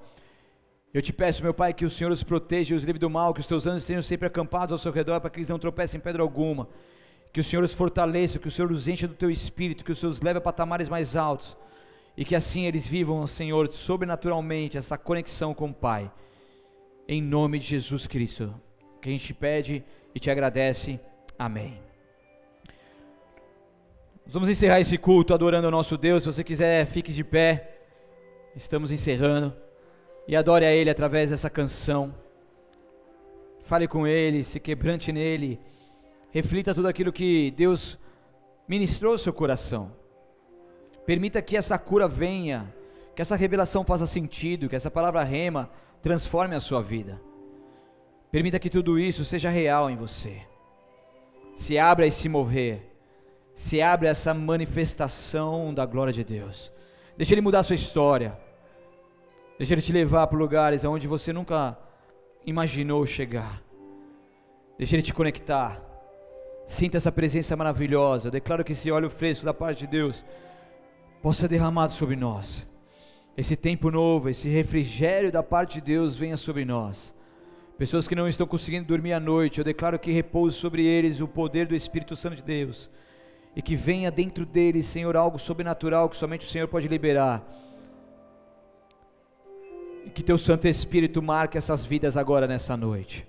[0.95, 3.34] Eu te peço, meu Pai, que o Senhor os proteja e os livre do mal,
[3.34, 5.99] que os teus anjos estejam sempre acampados ao seu redor para que eles não tropecem
[5.99, 6.68] em pedra alguma.
[7.32, 9.97] Que o Senhor os fortaleça, que o Senhor os encha do teu espírito, que o
[9.97, 11.57] Senhor os leve a patamares mais altos.
[12.16, 16.10] E que assim eles vivam, Senhor, sobrenaturalmente essa conexão com o Pai.
[17.08, 18.54] Em nome de Jesus Cristo.
[19.00, 19.82] Que a gente te pede
[20.14, 21.00] e te agradece.
[21.38, 21.80] Amém.
[24.26, 26.22] vamos encerrar esse culto adorando ao nosso Deus.
[26.22, 27.80] Se você quiser, fique de pé.
[28.54, 29.54] Estamos encerrando
[30.28, 32.14] e adore a Ele através dessa canção.
[33.64, 35.58] Fale com Ele, se quebrante nele,
[36.30, 37.98] reflita tudo aquilo que Deus
[38.68, 40.01] ministrou ao seu coração.
[41.05, 42.72] Permita que essa cura venha,
[43.14, 47.20] que essa revelação faça sentido, que essa palavra rema transforme a sua vida.
[48.30, 50.42] Permita que tudo isso seja real em você.
[51.55, 52.90] Se abra e se mover.
[53.55, 56.72] Se abra essa manifestação da glória de Deus.
[57.16, 58.38] Deixe Ele mudar a sua história.
[59.59, 61.78] Deixa Ele te levar para lugares onde você nunca
[62.46, 63.62] imaginou chegar.
[64.78, 65.80] Deixa Ele te conectar.
[66.66, 68.28] Sinta essa presença maravilhosa.
[68.28, 70.24] Eu declaro que esse óleo fresco da parte de Deus
[71.22, 72.66] possa ser derramado sobre nós.
[73.36, 77.14] Esse tempo novo, esse refrigério da parte de Deus venha sobre nós.
[77.78, 81.28] Pessoas que não estão conseguindo dormir à noite, eu declaro que repouse sobre eles o
[81.28, 82.90] poder do Espírito Santo de Deus.
[83.56, 87.42] E que venha dentro deles, Senhor, algo sobrenatural que somente o Senhor pode liberar
[90.04, 93.26] e que teu Santo Espírito marque essas vidas agora nessa noite.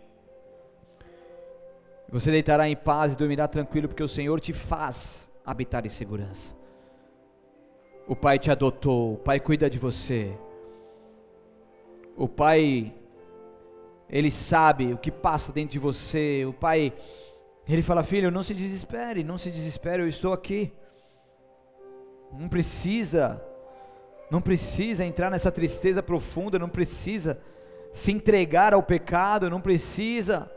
[2.10, 6.54] Você deitará em paz e dormirá tranquilo, porque o Senhor te faz habitar em segurança.
[8.08, 10.38] O Pai te adotou, o Pai cuida de você.
[12.16, 12.94] O Pai,
[14.10, 16.46] Ele sabe o que passa dentro de você.
[16.46, 16.94] O Pai,
[17.68, 20.72] Ele fala: Filho, não se desespere, não se desespere, eu estou aqui.
[22.32, 23.42] Não precisa
[24.34, 27.40] não precisa entrar nessa tristeza profunda, não precisa
[27.92, 30.50] se entregar ao pecado, não precisa.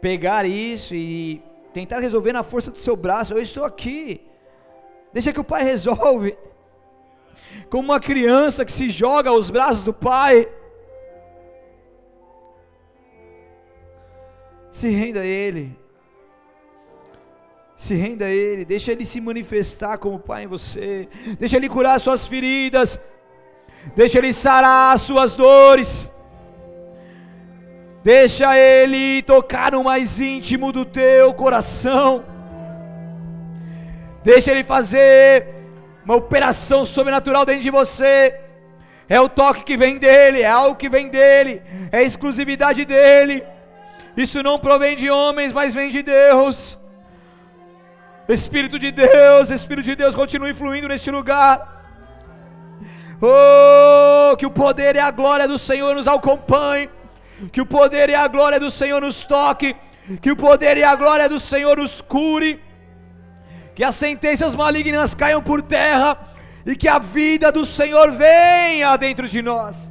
[0.00, 1.42] pegar isso e
[1.74, 3.34] tentar resolver na força do seu braço.
[3.34, 4.24] Eu estou aqui.
[5.12, 6.36] Deixa que o pai resolve.
[7.68, 10.48] Como uma criança que se joga aos braços do pai.
[14.70, 15.78] Se renda a ele.
[17.76, 21.08] Se renda a ele, deixa ele se manifestar como pai em você.
[21.38, 23.00] Deixa ele curar as suas feridas.
[23.96, 26.10] Deixa ele sarar as suas dores.
[28.02, 32.24] Deixa Ele tocar no mais íntimo do teu coração.
[34.22, 35.46] Deixa Ele fazer
[36.04, 38.38] uma operação sobrenatural dentro de você.
[39.08, 43.42] É o toque que vem dele, é algo que vem dele, é a exclusividade dele.
[44.16, 46.78] Isso não provém de homens, mas vem de Deus.
[48.28, 51.82] Espírito de Deus, Espírito de Deus, continue fluindo neste lugar.
[53.20, 56.88] Oh, que o poder e a glória do Senhor nos acompanhe
[57.48, 59.74] que o poder e a glória do Senhor nos toque,
[60.20, 62.62] que o poder e a glória do Senhor nos cure,
[63.80, 66.14] que as sentenças malignas caiam por terra
[66.66, 69.90] e que a vida do Senhor venha dentro de nós.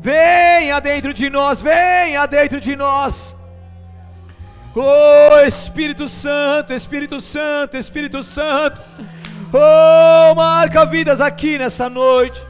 [0.00, 3.36] Venha dentro de nós, venha dentro de nós.
[4.76, 8.80] Oh Espírito Santo, Espírito Santo, Espírito Santo.
[9.52, 12.40] Oh, marca vidas aqui nessa noite.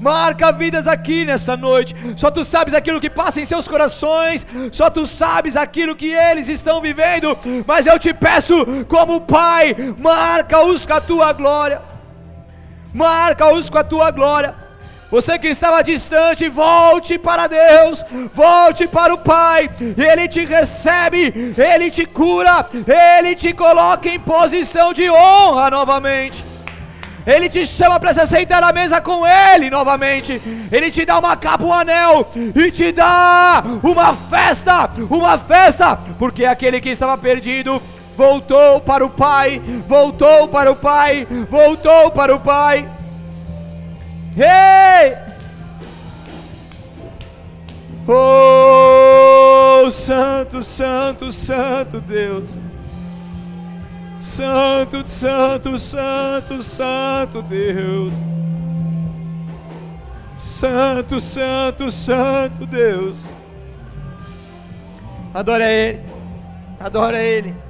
[0.00, 1.94] Marca vidas aqui nessa noite.
[2.16, 4.46] Só tu sabes aquilo que passa em seus corações.
[4.72, 7.36] Só tu sabes aquilo que eles estão vivendo.
[7.66, 11.82] Mas eu te peço, como Pai, marca-os com a tua glória.
[12.94, 14.54] Marca-os com a tua glória.
[15.10, 21.90] Você que estava distante, volte para Deus, volte para o Pai, Ele te recebe, Ele
[21.90, 26.44] te cura, Ele te coloca em posição de honra novamente.
[27.28, 30.40] Ele te chama para se sentar à mesa com Ele novamente.
[30.72, 36.46] Ele te dá uma capa, um anel e te dá uma festa, uma festa, porque
[36.46, 37.82] aquele que estava perdido
[38.16, 42.88] voltou para o Pai, voltou para o Pai, voltou para o Pai.
[44.34, 45.16] Ei!
[48.10, 52.58] Oh, Santo, Santo, Santo Deus.
[54.20, 58.14] Santo, Santo, Santo, Santo Deus.
[60.36, 63.18] Santo, Santo, Santo Deus.
[65.32, 66.00] Adora Ele,
[66.80, 67.67] adora Ele.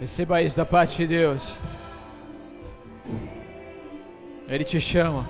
[0.00, 1.58] Receba isso da parte de Deus.
[4.48, 5.26] Ele te chama.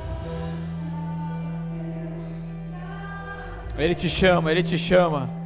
[3.76, 5.39] Ele te chama, ele te chama.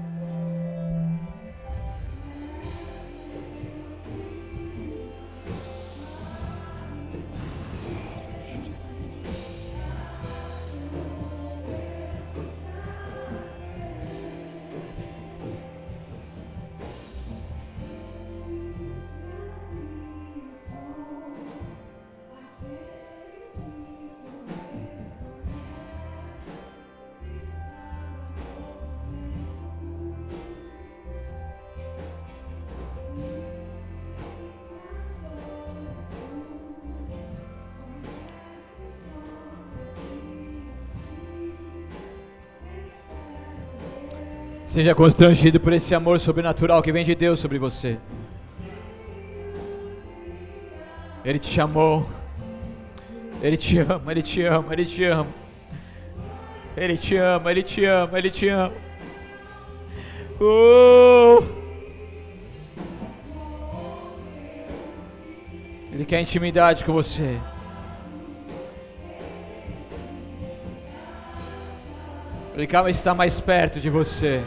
[44.74, 47.96] Seja constrangido por esse amor sobrenatural que vem de Deus sobre você.
[51.24, 52.04] Ele te chamou.
[53.40, 55.28] Ele te ama, ele te ama, ele te ama.
[56.76, 58.72] Ele te ama, ele te ama, ele te ama.
[60.40, 61.44] Uh!
[65.92, 67.38] Ele quer intimidade com você.
[72.56, 74.44] Ele estar mais perto de você.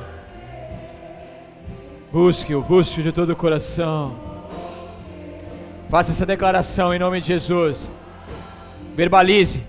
[2.12, 4.16] Busque-o, busque-o de todo o coração.
[5.90, 7.90] Faça essa declaração em nome de Jesus.
[8.96, 9.64] Verbalize.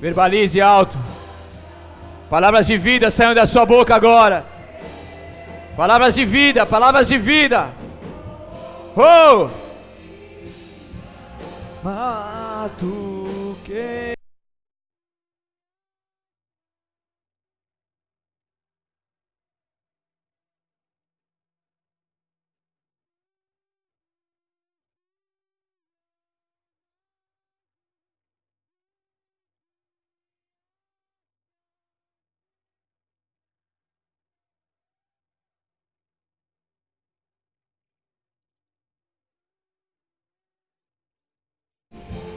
[0.00, 0.96] Verbalize alto.
[2.28, 4.44] Palavras de vida saiam da sua boca agora.
[5.76, 7.74] Palavras de vida, palavras de vida.
[8.96, 9.59] Oh!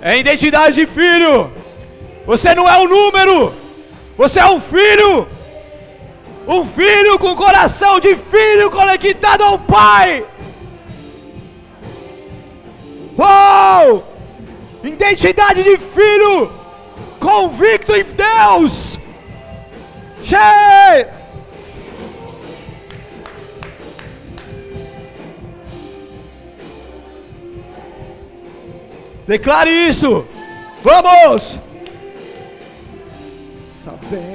[0.05, 1.49] É identidade de filho.
[2.25, 3.53] Você não é um número.
[4.17, 5.25] Você é um filho.
[6.45, 10.25] Um filho com coração de filho conectado ao Pai.
[13.17, 14.03] Uou!
[14.83, 16.51] Identidade de filho.
[17.17, 18.99] Convicto em Deus.
[20.21, 21.22] Cheio.
[29.27, 30.25] Declare isso.
[30.83, 31.59] Vamos!
[33.83, 34.32] Saber